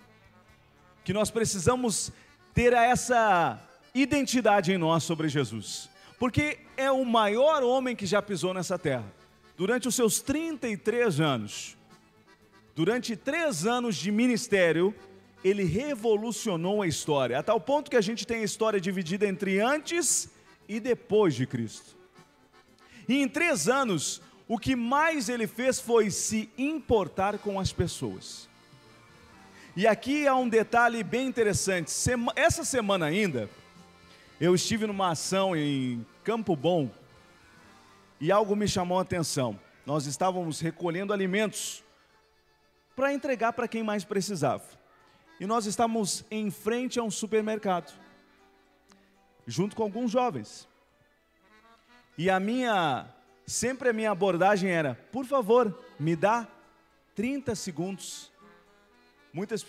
[1.02, 2.12] Que nós precisamos
[2.54, 3.60] ter essa
[3.92, 5.90] identidade em nós sobre Jesus.
[6.16, 9.12] Porque é o maior homem que já pisou nessa terra.
[9.56, 11.77] Durante os seus 33 anos,
[12.78, 14.94] durante três anos de ministério,
[15.42, 19.58] ele revolucionou a história, a tal ponto que a gente tem a história dividida entre
[19.58, 20.30] antes
[20.68, 21.96] e depois de Cristo.
[23.08, 28.48] E em três anos, o que mais ele fez foi se importar com as pessoas.
[29.74, 31.90] E aqui há um detalhe bem interessante.
[32.36, 33.50] Essa semana ainda,
[34.40, 36.88] eu estive numa ação em Campo Bom
[38.20, 39.58] e algo me chamou a atenção.
[39.84, 41.82] Nós estávamos recolhendo alimentos
[42.98, 44.64] para entregar para quem mais precisava.
[45.38, 47.94] E nós estávamos em frente a um supermercado,
[49.46, 50.66] junto com alguns jovens.
[52.18, 53.06] E a minha
[53.46, 56.48] sempre a minha abordagem era: por favor, me dá
[57.14, 58.32] 30 segundos.
[59.32, 59.62] Muitas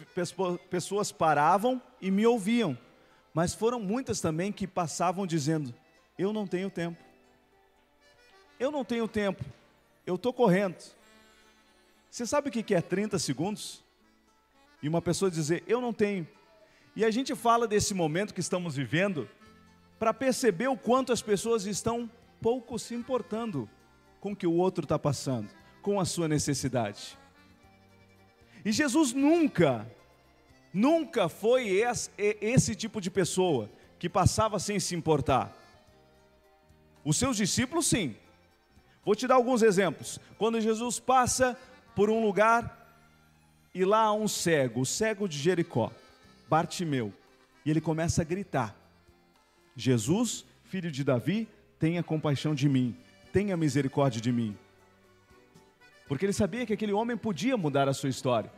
[0.68, 2.76] pessoas paravam e me ouviam,
[3.32, 5.72] mas foram muitas também que passavam dizendo:
[6.18, 6.98] eu não tenho tempo.
[8.60, 9.46] Eu não tenho tempo,
[10.04, 10.99] eu estou correndo.
[12.10, 13.84] Você sabe o que é 30 segundos?
[14.82, 16.28] E uma pessoa dizer: eu não tenho.
[16.96, 19.30] E a gente fala desse momento que estamos vivendo
[20.00, 22.10] para perceber o quanto as pessoas estão
[22.42, 23.70] pouco se importando
[24.20, 25.50] com o que o outro está passando,
[25.82, 27.18] com a sua necessidade.
[28.66, 29.90] E Jesus nunca,
[30.74, 35.56] nunca foi esse, esse tipo de pessoa que passava sem se importar.
[37.04, 38.16] Os seus discípulos, sim.
[39.06, 40.20] Vou te dar alguns exemplos.
[40.38, 41.58] Quando Jesus passa
[41.96, 42.78] por um lugar
[43.74, 45.92] e lá há um cego, o cego de Jericó,
[46.50, 47.14] Bartimeu,
[47.66, 48.76] e ele começa a gritar:
[49.76, 52.96] Jesus, filho de Davi, tenha compaixão de mim,
[53.32, 54.58] tenha misericórdia de mim.
[56.08, 58.52] Porque ele sabia que aquele homem podia mudar a sua história.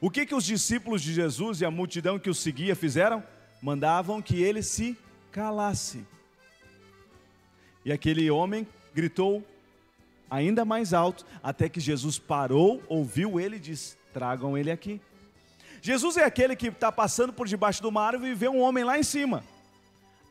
[0.00, 3.22] O que, que os discípulos de Jesus e a multidão que o seguia fizeram?
[3.60, 4.98] Mandavam que ele se
[5.30, 6.04] calasse.
[7.84, 9.46] E aquele homem gritou
[10.32, 14.98] ainda mais alto, até que Jesus parou, ouviu ele e disse: Tragam ele aqui.
[15.82, 18.82] Jesus é aquele que está passando por debaixo de uma árvore e vê um homem
[18.82, 19.44] lá em cima.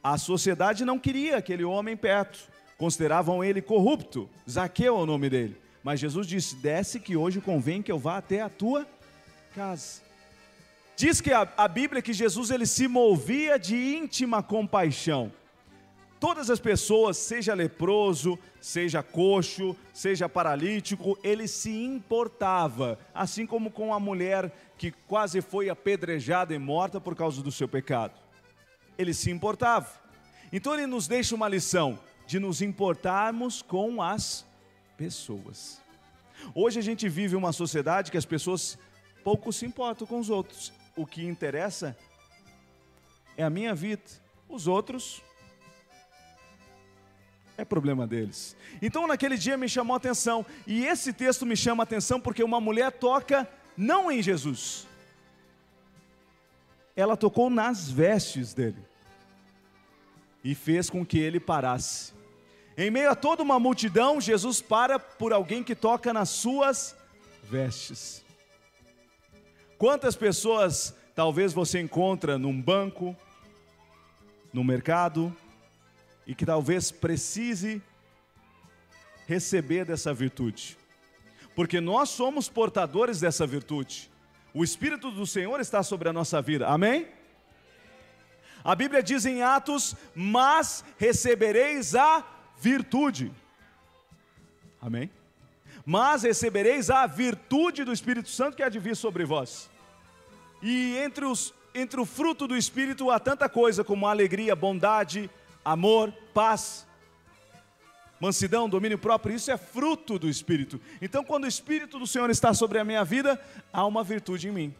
[0.03, 2.39] A sociedade não queria aquele homem perto,
[2.77, 4.27] consideravam ele corrupto.
[4.49, 5.55] Zaqueu é o nome dele.
[5.83, 8.87] Mas Jesus disse: Desce que hoje convém que eu vá até a tua
[9.53, 10.01] casa.
[10.95, 15.31] Diz que a, a Bíblia que Jesus ele se movia de íntima compaixão.
[16.21, 23.91] Todas as pessoas, seja leproso, seja coxo, seja paralítico, ele se importava, assim como com
[23.91, 28.13] a mulher que quase foi apedrejada e morta por causa do seu pecado.
[28.99, 29.89] Ele se importava.
[30.53, 31.97] Então ele nos deixa uma lição
[32.27, 34.45] de nos importarmos com as
[34.95, 35.81] pessoas.
[36.53, 38.77] Hoje a gente vive uma sociedade que as pessoas
[39.23, 40.71] pouco se importam com os outros.
[40.95, 41.97] O que interessa
[43.35, 44.03] é a minha vida.
[44.47, 45.23] Os outros
[47.61, 48.55] é problema deles.
[48.81, 52.43] Então naquele dia me chamou a atenção, e esse texto me chama a atenção porque
[52.43, 53.47] uma mulher toca
[53.77, 54.87] não em Jesus,
[56.95, 58.83] ela tocou nas vestes dele
[60.43, 62.13] e fez com que ele parasse.
[62.77, 66.95] Em meio a toda uma multidão, Jesus para por alguém que toca nas suas
[67.43, 68.23] vestes.
[69.77, 73.15] Quantas pessoas talvez você encontra num banco,
[74.51, 75.35] no mercado,
[76.25, 77.81] e que talvez precise
[79.27, 80.77] receber dessa virtude?
[81.55, 84.09] Porque nós somos portadores dessa virtude.
[84.53, 87.07] O Espírito do Senhor está sobre a nossa vida, amém?
[88.63, 92.25] A Bíblia diz em Atos: Mas recebereis a
[92.59, 93.31] virtude.
[94.81, 95.09] Amém?
[95.85, 99.69] Mas recebereis a virtude do Espírito Santo que há de vir sobre vós.
[100.61, 105.29] E entre, os, entre o fruto do Espírito há tanta coisa como alegria, bondade,
[105.63, 106.87] amor, paz,
[108.19, 110.79] mansidão, domínio próprio, isso é fruto do Espírito.
[111.01, 113.39] Então, quando o Espírito do Senhor está sobre a minha vida,
[113.71, 114.75] há uma virtude em mim.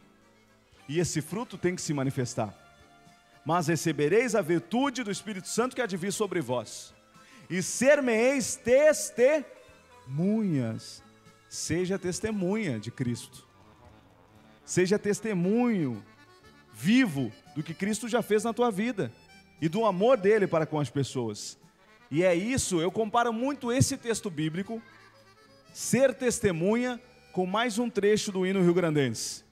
[0.87, 2.53] E esse fruto tem que se manifestar.
[3.45, 6.93] Mas recebereis a virtude do Espírito Santo que há de vir sobre vós
[7.51, 11.03] e ser-me-eis testemunhas.
[11.49, 13.45] Seja testemunha de Cristo.
[14.63, 16.01] Seja testemunho
[16.73, 19.11] vivo do que Cristo já fez na tua vida
[19.61, 21.57] e do amor dele para com as pessoas.
[22.09, 24.81] E é isso, eu comparo muito esse texto bíblico,
[25.71, 26.99] ser testemunha,
[27.31, 29.45] com mais um trecho do hino rio-grandense.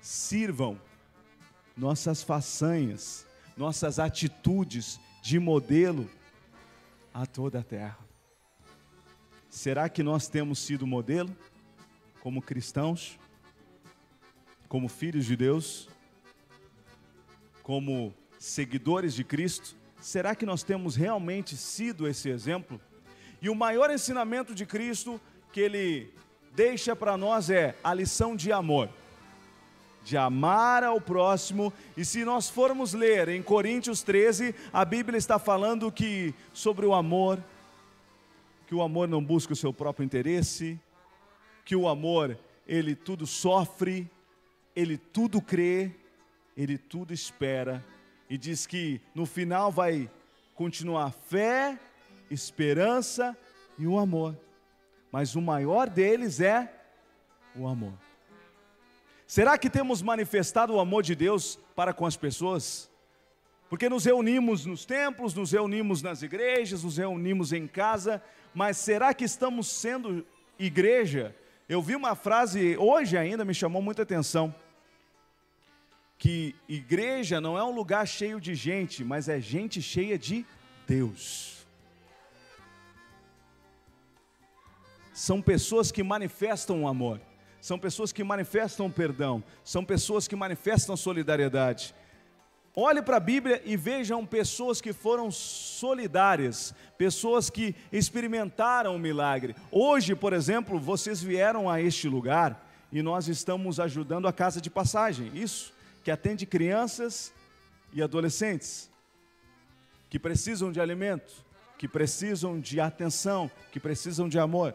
[0.00, 0.78] Sirvam
[1.74, 6.10] nossas façanhas, nossas atitudes de modelo
[7.14, 7.98] a toda a terra.
[9.48, 11.34] Será que nós temos sido modelo
[12.20, 13.18] como cristãos,
[14.68, 15.88] como filhos de Deus,
[17.62, 18.12] como
[18.44, 19.74] seguidores de Cristo?
[20.00, 22.78] Será que nós temos realmente sido esse exemplo?
[23.40, 25.20] E o maior ensinamento de Cristo
[25.50, 26.12] que ele
[26.54, 28.88] deixa para nós é a lição de amor
[30.04, 31.72] de amar ao próximo.
[31.96, 36.92] E se nós formos ler em Coríntios 13, a Bíblia está falando que sobre o
[36.92, 37.42] amor,
[38.66, 40.78] que o amor não busca o seu próprio interesse,
[41.64, 42.38] que o amor
[42.68, 44.06] ele tudo sofre,
[44.76, 45.92] ele tudo crê,
[46.54, 47.82] ele tudo espera
[48.34, 50.10] e diz que no final vai
[50.56, 51.78] continuar fé,
[52.28, 53.38] esperança
[53.78, 54.36] e o amor.
[55.12, 56.68] Mas o maior deles é
[57.54, 57.92] o amor.
[59.24, 62.90] Será que temos manifestado o amor de Deus para com as pessoas?
[63.70, 68.20] Porque nos reunimos nos templos, nos reunimos nas igrejas, nos reunimos em casa,
[68.52, 70.26] mas será que estamos sendo
[70.58, 71.36] igreja?
[71.68, 74.52] Eu vi uma frase hoje ainda me chamou muita atenção.
[76.24, 80.46] Que igreja não é um lugar cheio de gente, mas é gente cheia de
[80.88, 81.66] Deus.
[85.12, 87.20] São pessoas que manifestam o amor
[87.60, 91.94] são pessoas que manifestam perdão, são pessoas que manifestam solidariedade.
[92.76, 99.56] Olhe para a Bíblia e vejam pessoas que foram solidárias, pessoas que experimentaram o milagre.
[99.70, 104.68] Hoje, por exemplo, vocês vieram a este lugar e nós estamos ajudando a casa de
[104.68, 105.72] passagem, isso,
[106.04, 107.32] que atende crianças
[107.92, 108.90] e adolescentes
[110.10, 111.44] que precisam de alimento,
[111.78, 114.74] que precisam de atenção, que precisam de amor.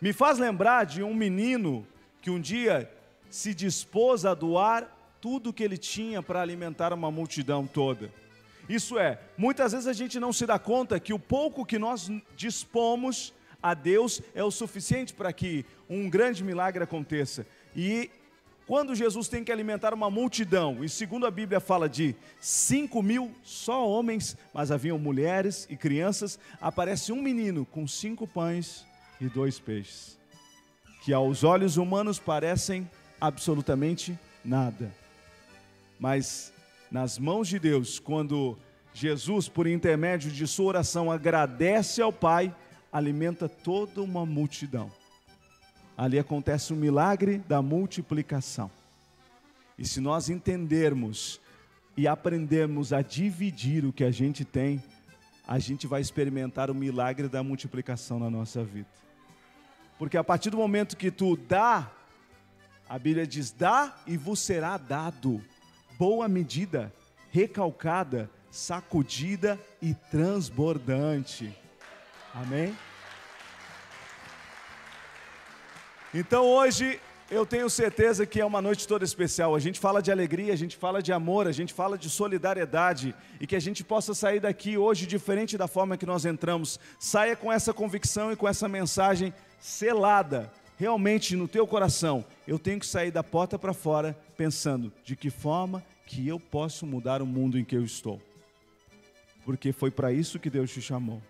[0.00, 1.86] Me faz lembrar de um menino
[2.22, 2.90] que um dia
[3.28, 8.10] se dispôs a doar tudo que ele tinha para alimentar uma multidão toda.
[8.68, 12.10] Isso é, muitas vezes a gente não se dá conta que o pouco que nós
[12.36, 17.46] dispomos a Deus é o suficiente para que um grande milagre aconteça.
[17.76, 18.10] E
[18.70, 23.32] quando Jesus tem que alimentar uma multidão, e segundo a Bíblia fala de cinco mil
[23.42, 28.86] só homens, mas haviam mulheres e crianças, aparece um menino com cinco pães
[29.20, 30.16] e dois peixes,
[31.02, 32.88] que aos olhos humanos parecem
[33.20, 34.94] absolutamente nada.
[35.98, 36.52] Mas
[36.92, 38.56] nas mãos de Deus, quando
[38.94, 42.54] Jesus, por intermédio de sua oração, agradece ao Pai,
[42.92, 44.99] alimenta toda uma multidão.
[46.00, 48.70] Ali acontece o milagre da multiplicação.
[49.78, 51.38] E se nós entendermos
[51.94, 54.82] e aprendermos a dividir o que a gente tem,
[55.46, 58.88] a gente vai experimentar o milagre da multiplicação na nossa vida.
[59.98, 61.92] Porque a partir do momento que tu dá,
[62.88, 65.38] a Bíblia diz: dá e vos será dado.
[65.98, 66.90] Boa medida,
[67.30, 71.54] recalcada, sacudida e transbordante.
[72.34, 72.74] Amém?
[76.12, 77.00] Então hoje
[77.30, 79.54] eu tenho certeza que é uma noite toda especial.
[79.54, 83.14] A gente fala de alegria, a gente fala de amor, a gente fala de solidariedade
[83.40, 86.80] e que a gente possa sair daqui hoje diferente da forma que nós entramos.
[86.98, 92.24] Saia com essa convicção e com essa mensagem selada realmente no teu coração.
[92.44, 96.84] Eu tenho que sair da porta para fora pensando de que forma que eu posso
[96.84, 98.20] mudar o mundo em que eu estou.
[99.44, 101.22] Porque foi para isso que Deus te chamou.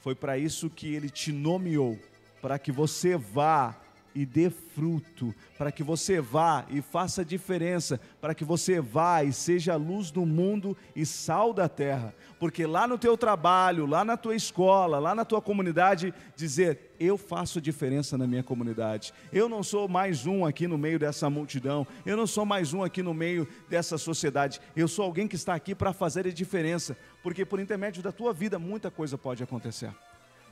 [0.00, 1.96] Foi para isso que ele te nomeou,
[2.42, 3.76] para que você vá
[4.16, 9.30] e dê fruto, para que você vá e faça diferença, para que você vá e
[9.30, 12.14] seja luz do mundo e sal da terra.
[12.40, 17.18] Porque lá no teu trabalho, lá na tua escola, lá na tua comunidade, dizer: eu
[17.18, 19.12] faço diferença na minha comunidade.
[19.30, 22.82] Eu não sou mais um aqui no meio dessa multidão, eu não sou mais um
[22.82, 24.62] aqui no meio dessa sociedade.
[24.74, 28.32] Eu sou alguém que está aqui para fazer a diferença, porque por intermédio da tua
[28.32, 29.92] vida muita coisa pode acontecer.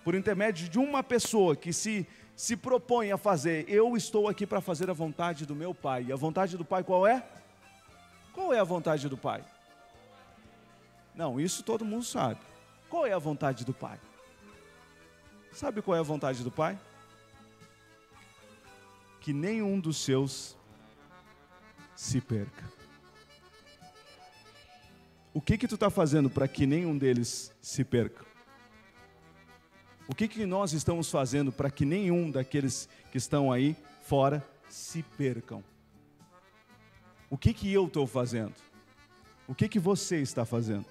[0.05, 2.07] Por intermédio de uma pessoa que se
[2.37, 6.07] se propõe a fazer, eu estou aqui para fazer a vontade do meu Pai.
[6.09, 7.25] E a vontade do Pai qual é?
[8.33, 9.45] Qual é a vontade do Pai?
[11.15, 12.41] Não, isso todo mundo sabe.
[12.89, 14.01] Qual é a vontade do Pai?
[15.53, 16.79] Sabe qual é a vontade do Pai?
[19.21, 20.57] Que nenhum dos seus
[21.95, 22.65] se perca.
[25.33, 28.34] O que que tu está fazendo para que nenhum deles se perca?
[30.07, 35.03] O que, que nós estamos fazendo para que nenhum daqueles que estão aí fora se
[35.03, 35.65] percam?
[37.31, 38.55] O que, que eu estou fazendo?
[39.49, 40.85] O que, que você está fazendo?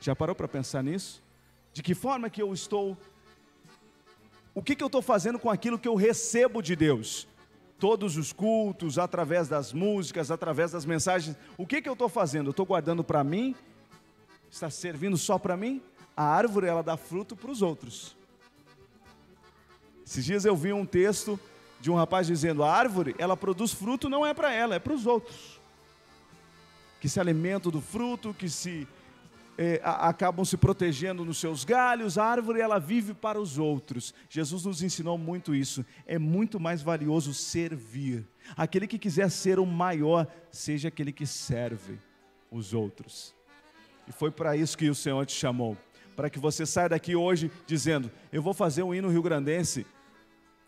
[0.00, 1.22] Já parou para pensar nisso?
[1.72, 2.96] De que forma que eu estou.
[4.54, 7.26] O que, que eu estou fazendo com aquilo que eu recebo de Deus?
[7.78, 11.36] Todos os cultos, através das músicas, através das mensagens.
[11.58, 12.48] O que, que eu estou fazendo?
[12.48, 13.54] Eu estou guardando para mim?
[14.50, 15.82] Está servindo só para mim?
[16.16, 18.16] A árvore ela dá fruto para os outros.
[20.06, 21.38] Esses dias eu vi um texto
[21.80, 24.94] de um rapaz dizendo: a árvore ela produz fruto não é para ela, é para
[24.94, 25.60] os outros.
[27.00, 28.88] Que se alimentam do fruto, que se
[29.82, 34.14] a, acabam se protegendo nos seus galhos, a árvore ela vive para os outros.
[34.28, 35.84] Jesus nos ensinou muito isso.
[36.06, 38.26] É muito mais valioso servir.
[38.56, 41.98] Aquele que quiser ser o maior, seja aquele que serve
[42.50, 43.34] os outros.
[44.06, 45.76] E foi para isso que o Senhor te chamou
[46.16, 49.86] para que você saia daqui hoje dizendo: Eu vou fazer um hino rio-grandense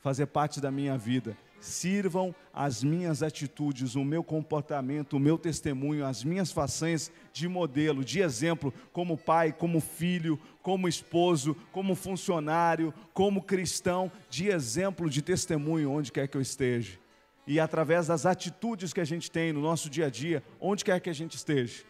[0.00, 1.36] fazer parte da minha vida.
[1.60, 8.04] Sirvam as minhas atitudes, o meu comportamento, o meu testemunho, as minhas façanhas de modelo,
[8.04, 15.20] de exemplo, como pai, como filho, como esposo, como funcionário, como cristão, de exemplo, de
[15.20, 16.96] testemunho, onde quer que eu esteja.
[17.44, 21.00] E através das atitudes que a gente tem no nosso dia a dia, onde quer
[21.00, 21.82] que a gente esteja,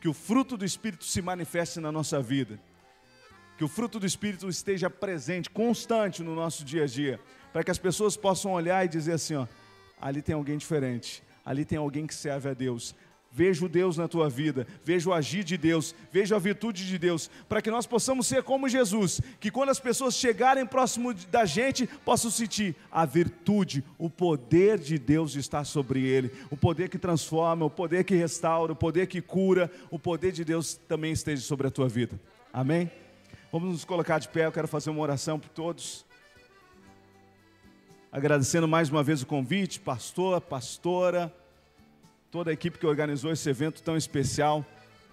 [0.00, 2.58] que o fruto do Espírito se manifeste na nossa vida
[3.56, 7.20] que o fruto do Espírito esteja presente, constante no nosso dia a dia,
[7.52, 9.46] para que as pessoas possam olhar e dizer assim: ó,
[10.00, 12.94] ali tem alguém diferente, ali tem alguém que serve a Deus.
[13.36, 17.28] Vejo Deus na tua vida, vejo o agir de Deus, vejo a virtude de Deus,
[17.48, 21.84] para que nós possamos ser como Jesus, que quando as pessoas chegarem próximo da gente,
[22.04, 27.66] possam sentir a virtude, o poder de Deus está sobre ele, o poder que transforma,
[27.66, 31.66] o poder que restaura, o poder que cura, o poder de Deus também esteja sobre
[31.66, 32.20] a tua vida.
[32.52, 32.88] Amém?
[33.54, 36.04] Vamos nos colocar de pé, eu quero fazer uma oração por todos.
[38.10, 41.32] Agradecendo mais uma vez o convite, pastor, pastora,
[42.32, 44.66] toda a equipe que organizou esse evento tão especial.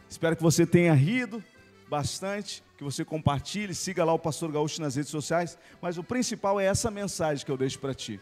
[0.10, 1.44] Espero que você tenha rido
[1.88, 6.60] bastante, que você compartilhe, siga lá o Pastor Gaúcho nas redes sociais, mas o principal
[6.60, 8.20] é essa mensagem que eu deixo para ti.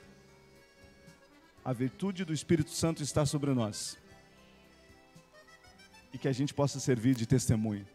[1.63, 3.97] A virtude do Espírito Santo está sobre nós.
[6.11, 7.87] E que a gente possa servir de testemunho.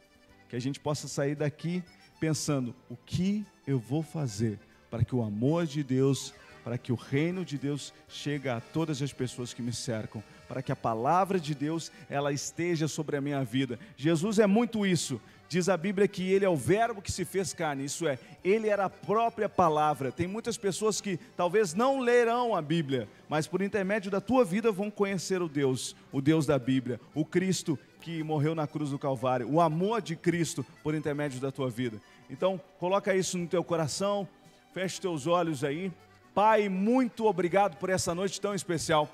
[0.48, 1.84] Que a gente possa sair daqui
[2.20, 4.58] pensando: o que eu vou fazer
[4.94, 9.02] para que o amor de Deus, para que o reino de Deus chegue a todas
[9.02, 13.20] as pessoas que me cercam, para que a palavra de Deus ela esteja sobre a
[13.20, 13.76] minha vida.
[13.96, 15.20] Jesus é muito isso.
[15.48, 18.68] Diz a Bíblia que ele é o verbo que se fez carne, isso é, ele
[18.68, 20.12] era a própria palavra.
[20.12, 24.70] Tem muitas pessoas que talvez não lerão a Bíblia, mas por intermédio da tua vida
[24.70, 28.98] vão conhecer o Deus, o Deus da Bíblia, o Cristo que morreu na cruz do
[28.98, 31.98] Calvário, o amor de Cristo por intermédio da tua vida.
[32.28, 34.28] Então, coloca isso no teu coração,
[34.74, 35.90] feche teus olhos aí.
[36.34, 39.08] Pai, muito obrigado por essa noite tão especial.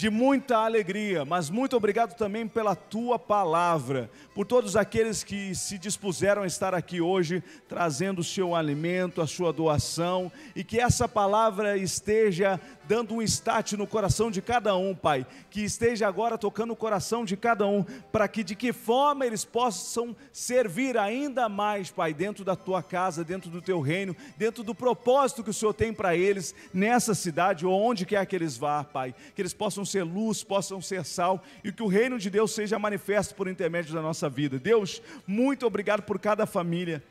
[0.00, 5.76] De muita alegria, mas muito obrigado também pela tua palavra, por todos aqueles que se
[5.76, 11.06] dispuseram a estar aqui hoje, trazendo o seu alimento, a sua doação, e que essa
[11.06, 16.72] palavra esteja dando um start no coração de cada um, Pai, que esteja agora tocando
[16.72, 21.90] o coração de cada um, para que de que forma eles possam servir ainda mais,
[21.90, 25.74] Pai, dentro da tua casa, dentro do teu reino, dentro do propósito que o Senhor
[25.74, 29.84] tem para eles nessa cidade ou onde quer que eles vá, Pai, que eles possam
[29.90, 33.92] ser luz, possam ser sal e que o reino de Deus seja manifesto por intermédio
[33.92, 34.58] da nossa vida.
[34.58, 37.02] Deus, muito obrigado por cada família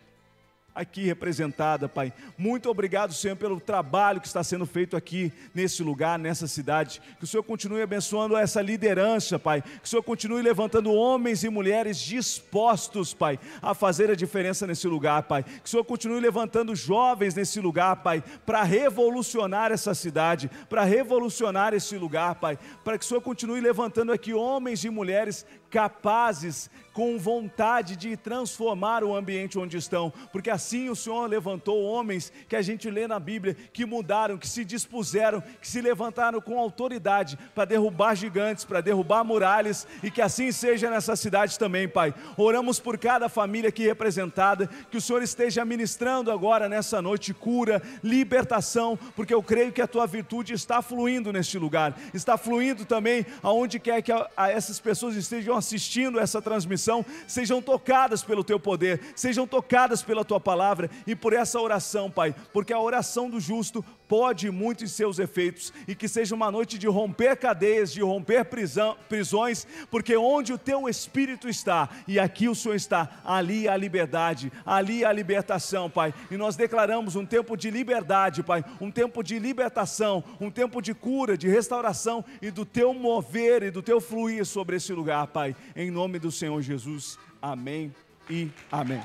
[0.74, 2.14] aqui representada, Pai.
[2.38, 7.02] Muito obrigado, Senhor, pelo trabalho que está sendo feito aqui nesse lugar, nessa cidade.
[7.18, 9.62] Que o Senhor continue abençoando essa liderança, Pai.
[9.62, 14.88] Que o Senhor continue levantando homens e mulheres dispostos, Pai, a fazer a diferença nesse
[14.88, 15.44] lugar, Pai.
[15.44, 21.74] Que o Senhor continue levantando jovens nesse lugar, Pai, para revolucionar essa cidade, para revolucionar
[21.74, 22.58] esse lugar, Pai.
[22.84, 29.06] Para que o Senhor continue levantando aqui homens e mulheres capazes, com vontade de transformar
[29.06, 33.18] o ambiente onde estão, porque assim o Senhor levantou homens que a gente lê na
[33.18, 38.82] Bíblia, que mudaram, que se dispuseram, que se levantaram com autoridade para derrubar gigantes, para
[38.82, 42.14] derrubar muralhas, e que assim seja nessa cidade também, Pai.
[42.36, 47.82] Oramos por cada família aqui representada, que o Senhor esteja ministrando agora nessa noite cura,
[48.04, 53.26] libertação, porque eu creio que a tua virtude está fluindo neste lugar, está fluindo também
[53.42, 58.60] aonde quer que a, a essas pessoas estejam assistindo essa transmissão sejam tocadas pelo teu
[58.60, 63.40] poder, sejam tocadas pela tua palavra e por essa oração, Pai, porque a oração do
[63.40, 68.02] justo pode muito em seus efeitos e que seja uma noite de romper cadeias, de
[68.02, 73.68] romper prisão, prisões, porque onde o teu espírito está e aqui o Senhor está, ali
[73.68, 76.12] há liberdade, ali há libertação, Pai.
[76.32, 80.96] E nós declaramos um tempo de liberdade, Pai, um tempo de libertação, um tempo de
[80.96, 85.56] cura, de restauração e do teu mover e do teu fluir sobre esse lugar, Pai.
[85.76, 87.20] Em nome do Senhor Jesus.
[87.40, 87.94] Amém
[88.28, 89.02] e amém.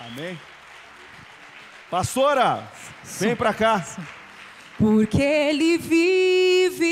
[0.00, 0.55] Amém.
[1.90, 2.68] Pastora,
[3.20, 3.84] vem para cá.
[4.76, 6.84] Porque Ele vive,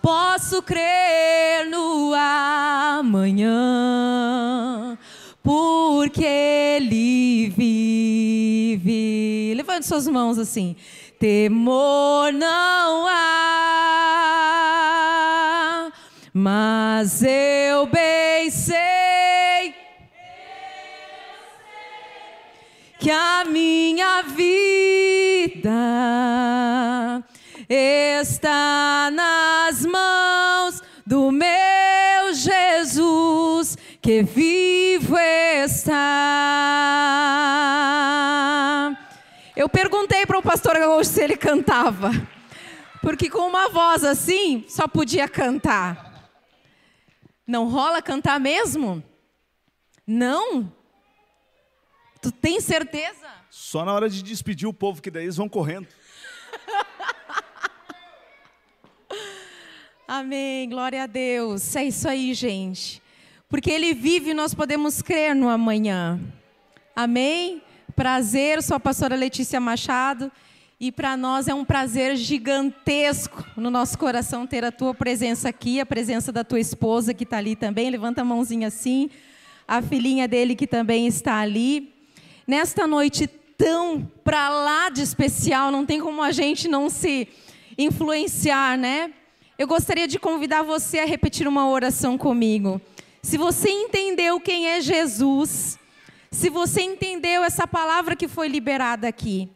[0.00, 3.48] posso crer no amanhã.
[5.42, 8.84] Porque Ele vive.
[9.56, 10.76] Levante suas mãos assim.
[11.18, 13.18] Temor não há,
[16.32, 18.87] mas eu bem sei
[23.08, 25.70] que a minha vida
[27.66, 35.88] está nas mãos do meu Jesus, que vivo está.
[39.56, 42.10] Eu perguntei para o pastor hoje se ele cantava,
[43.00, 46.28] porque com uma voz assim só podia cantar.
[47.46, 49.02] Não rola cantar mesmo?
[50.06, 50.70] Não?
[52.20, 53.26] Tu tem certeza?
[53.50, 55.86] Só na hora de despedir o povo, que daí eles vão correndo.
[60.06, 61.76] Amém, glória a Deus.
[61.76, 63.02] É isso aí, gente.
[63.48, 66.20] Porque Ele vive, nós podemos crer no amanhã.
[66.94, 67.62] Amém?
[67.94, 70.30] Prazer, sou a pastora Letícia Machado.
[70.80, 75.80] E para nós é um prazer gigantesco no nosso coração ter a tua presença aqui,
[75.80, 77.90] a presença da tua esposa que está ali também.
[77.90, 79.10] Levanta a mãozinha assim.
[79.66, 81.97] A filhinha dele que também está ali
[82.48, 87.28] nesta noite tão para lá de especial, não tem como a gente não se
[87.76, 89.12] influenciar, né?
[89.58, 92.80] Eu gostaria de convidar você a repetir uma oração comigo.
[93.22, 95.78] Se você entendeu quem é Jesus,
[96.30, 99.50] se você entendeu essa palavra que foi liberada aqui,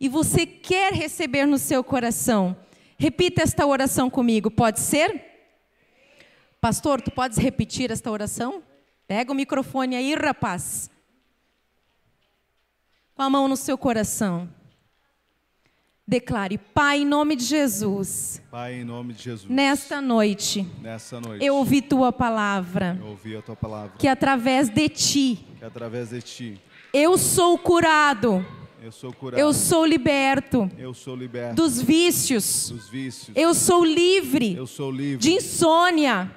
[0.00, 2.56] e você quer receber no seu coração,
[2.96, 5.26] repita esta oração comigo, pode ser?
[6.58, 8.62] Pastor, tu podes repetir esta oração?
[9.06, 10.88] Pega o microfone aí, rapaz
[13.20, 14.48] com a mão no seu coração.
[16.08, 18.42] Declare, Pai, em nome de Jesus.
[18.50, 19.50] Pai, em nome de Jesus.
[19.50, 20.66] Nesta noite.
[20.80, 21.44] Nesta noite.
[21.44, 22.96] Eu ouvi tua palavra.
[22.98, 23.92] Eu ouvi a tua palavra.
[23.98, 25.46] Que através de ti.
[25.58, 26.60] Que através de ti.
[26.94, 28.42] Eu sou curado.
[28.82, 29.38] Eu sou curado.
[29.38, 30.70] Eu sou liberto.
[30.78, 31.56] Eu sou liberto.
[31.56, 32.70] Dos vícios.
[32.70, 33.36] Dos vícios.
[33.36, 34.56] Eu sou livre.
[34.56, 35.18] Eu sou livre.
[35.18, 36.34] De insônia.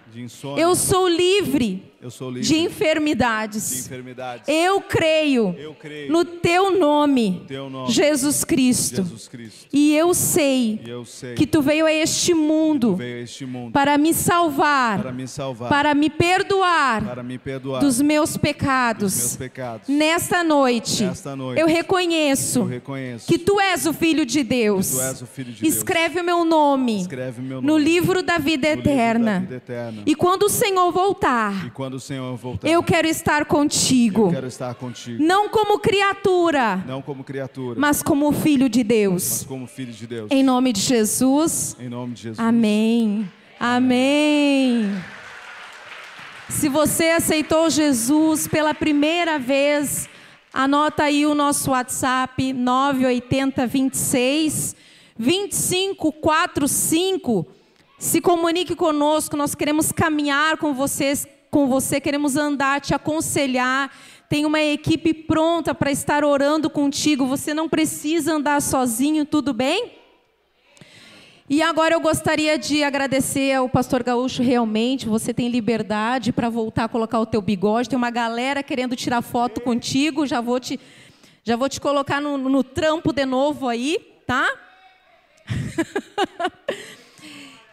[0.57, 3.69] Eu sou livre Eu sou livre de enfermidades.
[3.69, 4.47] de enfermidades.
[4.47, 8.97] Eu creio Eu creio no teu nome, no teu nome, Jesus Cristo.
[8.97, 9.67] Jesus Cristo.
[9.71, 13.71] E eu sei E eu sei que tu veio a este mundo a este mundo
[13.71, 18.37] para me salvar, para me salvar, para me perdoar para me perdoar dos meus dos
[18.37, 19.15] pecados.
[19.15, 19.87] meus pecados.
[19.89, 24.93] Nesta noite, Nesta noite, eu eu reconheço reconheço que tu és o Filho de Deus.
[25.21, 25.75] o Filho de Deus.
[25.75, 29.39] Escreve o meu nome Escreve meu no nome livro da vida no livro da eterna.
[29.39, 30.02] vida eterna.
[30.05, 34.47] E quando o Senhor voltar, E o Senhor voltar, eu quero estar contigo, eu quero
[34.47, 35.23] estar contigo.
[35.23, 39.43] não como criatura, Não como criatura, mas como filho de mas Deus.
[39.47, 40.27] como filho de Deus.
[40.31, 41.75] Em nome de Jesus.
[41.79, 42.39] Em nome de Jesus.
[42.39, 43.29] Amém.
[43.59, 44.89] Amém.
[46.49, 50.07] Se você aceitou Jesus pela primeira vez,
[50.53, 54.75] anota aí o nosso WhatsApp 980 26
[55.17, 57.47] 25 45.
[57.97, 63.91] Se comunique conosco, nós queremos caminhar com vocês, com você, queremos andar, te aconselhar.
[64.27, 67.25] Tem uma equipe pronta para estar orando contigo.
[67.27, 69.93] Você não precisa andar sozinho, tudo bem?
[71.49, 76.85] E agora eu gostaria de agradecer ao pastor Gaúcho realmente, você tem liberdade para voltar
[76.85, 80.79] a colocar o teu bigode, tem uma galera querendo tirar foto contigo, já vou te
[81.43, 84.49] já vou te colocar no, no trampo de novo aí, tá?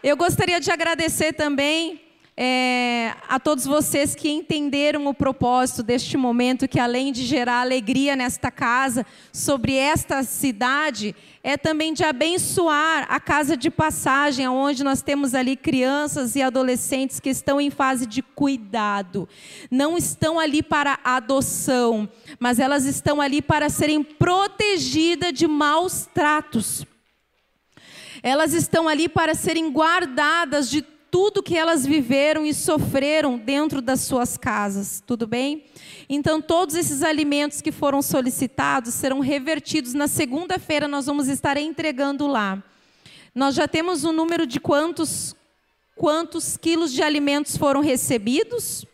[0.02, 2.00] eu gostaria de agradecer também
[2.42, 8.16] é, a todos vocês que entenderam o propósito deste momento, que além de gerar alegria
[8.16, 11.14] nesta casa, sobre esta cidade,
[11.44, 17.20] é também de abençoar a casa de passagem, onde nós temos ali crianças e adolescentes
[17.20, 19.28] que estão em fase de cuidado.
[19.70, 22.08] Não estão ali para adoção,
[22.38, 26.86] mas elas estão ali para serem protegidas de maus tratos.
[28.22, 34.00] Elas estão ali para serem guardadas de tudo que elas viveram e sofreram dentro das
[34.02, 35.64] suas casas, tudo bem?
[36.08, 39.92] Então, todos esses alimentos que foram solicitados serão revertidos.
[39.92, 42.62] Na segunda-feira, nós vamos estar entregando lá.
[43.34, 45.34] Nós já temos um número de quantos,
[45.96, 48.84] quantos quilos de alimentos foram recebidos?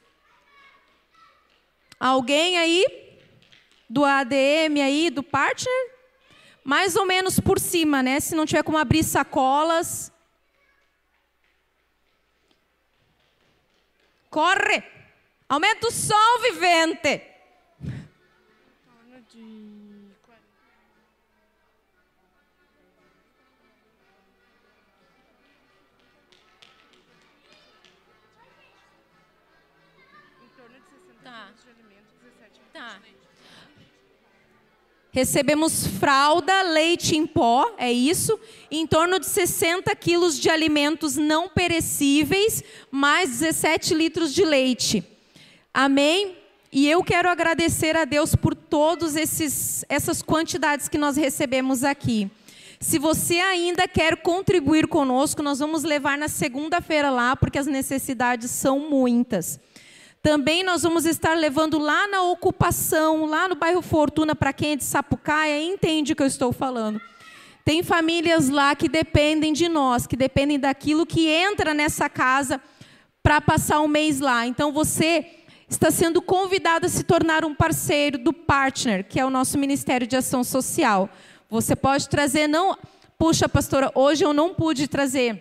[1.98, 2.85] Alguém aí?
[3.89, 5.95] Do ADM aí, do partner?
[6.67, 8.19] Mais ou menos por cima, né?
[8.19, 10.13] Se não tiver como abrir sacolas.
[14.29, 14.83] Corre!
[15.49, 17.23] Aumenta o som, vivente!
[31.23, 31.53] Tá.
[32.73, 33.01] Tá.
[35.17, 38.39] Recebemos fralda, leite em pó, é isso,
[38.71, 45.03] em torno de 60 quilos de alimentos não perecíveis, mais 17 litros de leite.
[45.73, 46.37] Amém?
[46.71, 49.17] E eu quero agradecer a Deus por todas
[49.89, 52.31] essas quantidades que nós recebemos aqui.
[52.79, 58.51] Se você ainda quer contribuir conosco, nós vamos levar na segunda-feira lá, porque as necessidades
[58.51, 59.59] são muitas.
[60.27, 64.77] Também nós vamos estar levando lá na ocupação, lá no bairro Fortuna, para quem é
[64.77, 67.01] de Sapucaia, entende o que eu estou falando.
[67.65, 72.61] Tem famílias lá que dependem de nós, que dependem daquilo que entra nessa casa
[73.23, 74.44] para passar um mês lá.
[74.44, 79.31] Então você está sendo convidado a se tornar um parceiro do Partner, que é o
[79.31, 81.09] nosso Ministério de Ação Social.
[81.48, 82.77] Você pode trazer, não,
[83.16, 85.40] puxa, pastora, hoje eu não pude trazer.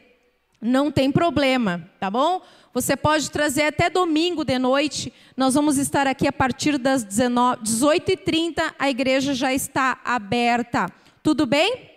[0.61, 2.41] Não tem problema, tá bom?
[2.75, 5.13] Você pode trazer até domingo de noite.
[5.37, 8.73] Nós vamos estar aqui a partir das 18h30.
[8.77, 10.91] A igreja já está aberta.
[11.23, 11.89] Tudo bem?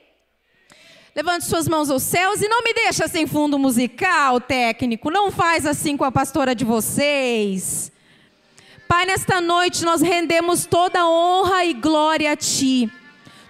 [1.17, 5.11] Levante suas mãos aos céus e não me deixa sem fundo musical, técnico.
[5.11, 7.91] Não faz assim com a pastora de vocês.
[8.87, 12.89] Pai, nesta noite nós rendemos toda honra e glória a Ti.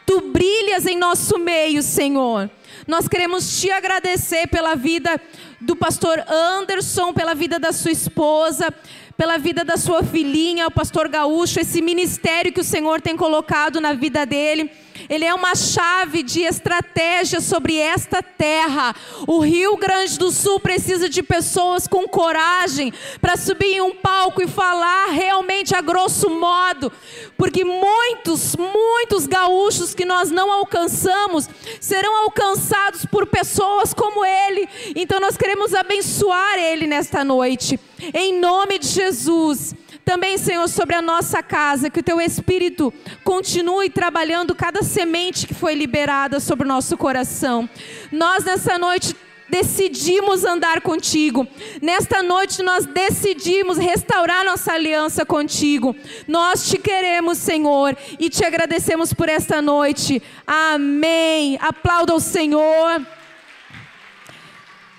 [0.07, 2.51] Tu brilhas em nosso meio, Senhor.
[2.87, 5.21] Nós queremos te agradecer pela vida
[5.61, 8.73] do pastor Anderson, pela vida da sua esposa,
[9.17, 13.81] pela vida da sua filhinha, o pastor Gaúcho, esse ministério que o Senhor tem colocado
[13.81, 14.71] na vida dele.
[15.09, 18.95] Ele é uma chave de estratégia sobre esta terra.
[19.27, 24.43] O Rio Grande do Sul precisa de pessoas com coragem para subir em um palco
[24.43, 26.93] e falar realmente a grosso modo,
[27.37, 31.49] porque muitos, muitos gaúchos que nós não alcançamos
[31.81, 34.69] serão alcançados por pessoas como ele.
[34.95, 37.79] Então nós queremos abençoar ele nesta noite,
[38.15, 39.75] em nome de Jesus.
[40.09, 42.91] Também, Senhor, sobre a nossa casa, que o teu Espírito
[43.23, 47.69] continue trabalhando cada semente que foi liberada sobre o nosso coração.
[48.11, 49.15] Nós, nessa noite,
[49.51, 51.47] decidimos andar contigo.
[51.83, 55.95] Nesta noite nós decidimos restaurar nossa aliança contigo.
[56.27, 60.23] Nós te queremos, Senhor, e te agradecemos por esta noite.
[60.47, 61.59] Amém.
[61.61, 63.07] Aplauda o Senhor.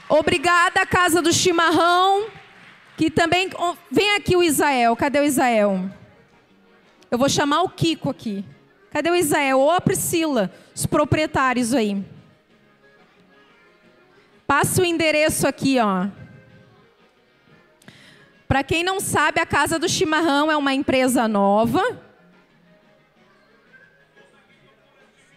[0.07, 2.27] Obrigada, casa do chimarrão,
[2.99, 3.49] que também
[3.89, 4.93] vem aqui o Israel.
[4.93, 5.89] Cadê o Israel?
[7.09, 8.43] Eu vou chamar o Kiko aqui.
[8.91, 9.57] Cadê o Israel?
[9.57, 12.03] Ou a Priscila, os proprietários aí.
[14.45, 16.07] Passa o endereço aqui, ó.
[18.45, 22.01] Para quem não sabe, a Casa do Chimarrão é uma empresa nova.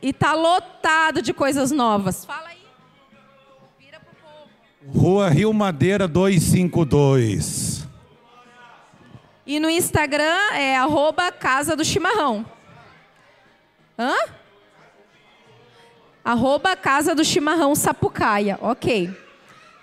[0.02, 2.24] E tá lotado de coisas novas.
[2.24, 2.61] Fala aí.
[4.88, 7.86] Rua Rio Madeira 252.
[9.46, 12.44] E no Instagram é arroba Casa do Chimarrão.
[13.96, 14.14] Hã?
[16.24, 18.58] Arroba Casa do Chimarrão Sapucaia.
[18.60, 19.10] Ok.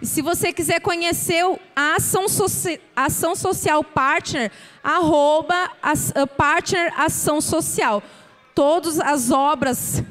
[0.02, 1.44] E se você quiser conhecer
[1.76, 2.80] a Ação, Soci...
[2.96, 4.52] Ação Social Partner,
[4.84, 8.04] arroba uh, Partner Ação Social.
[8.56, 10.04] Todas as obras,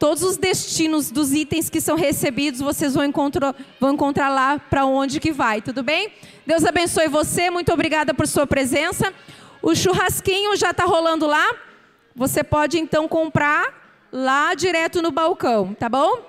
[0.00, 4.86] todos os destinos dos itens que são recebidos, vocês vão encontrar, vão encontrar lá para
[4.86, 6.10] onde que vai, tudo bem?
[6.46, 9.12] Deus abençoe você, muito obrigada por sua presença.
[9.60, 11.54] O churrasquinho já está rolando lá.
[12.16, 16.24] Você pode então comprar lá direto no balcão, tá bom?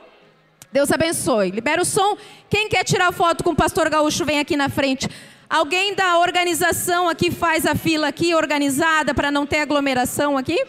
[0.69, 1.51] Deus abençoe.
[1.51, 2.17] Libera o som.
[2.49, 5.07] Quem quer tirar foto com o pastor Gaúcho, vem aqui na frente.
[5.49, 10.61] Alguém da organização aqui faz a fila aqui organizada para não ter aglomeração aqui?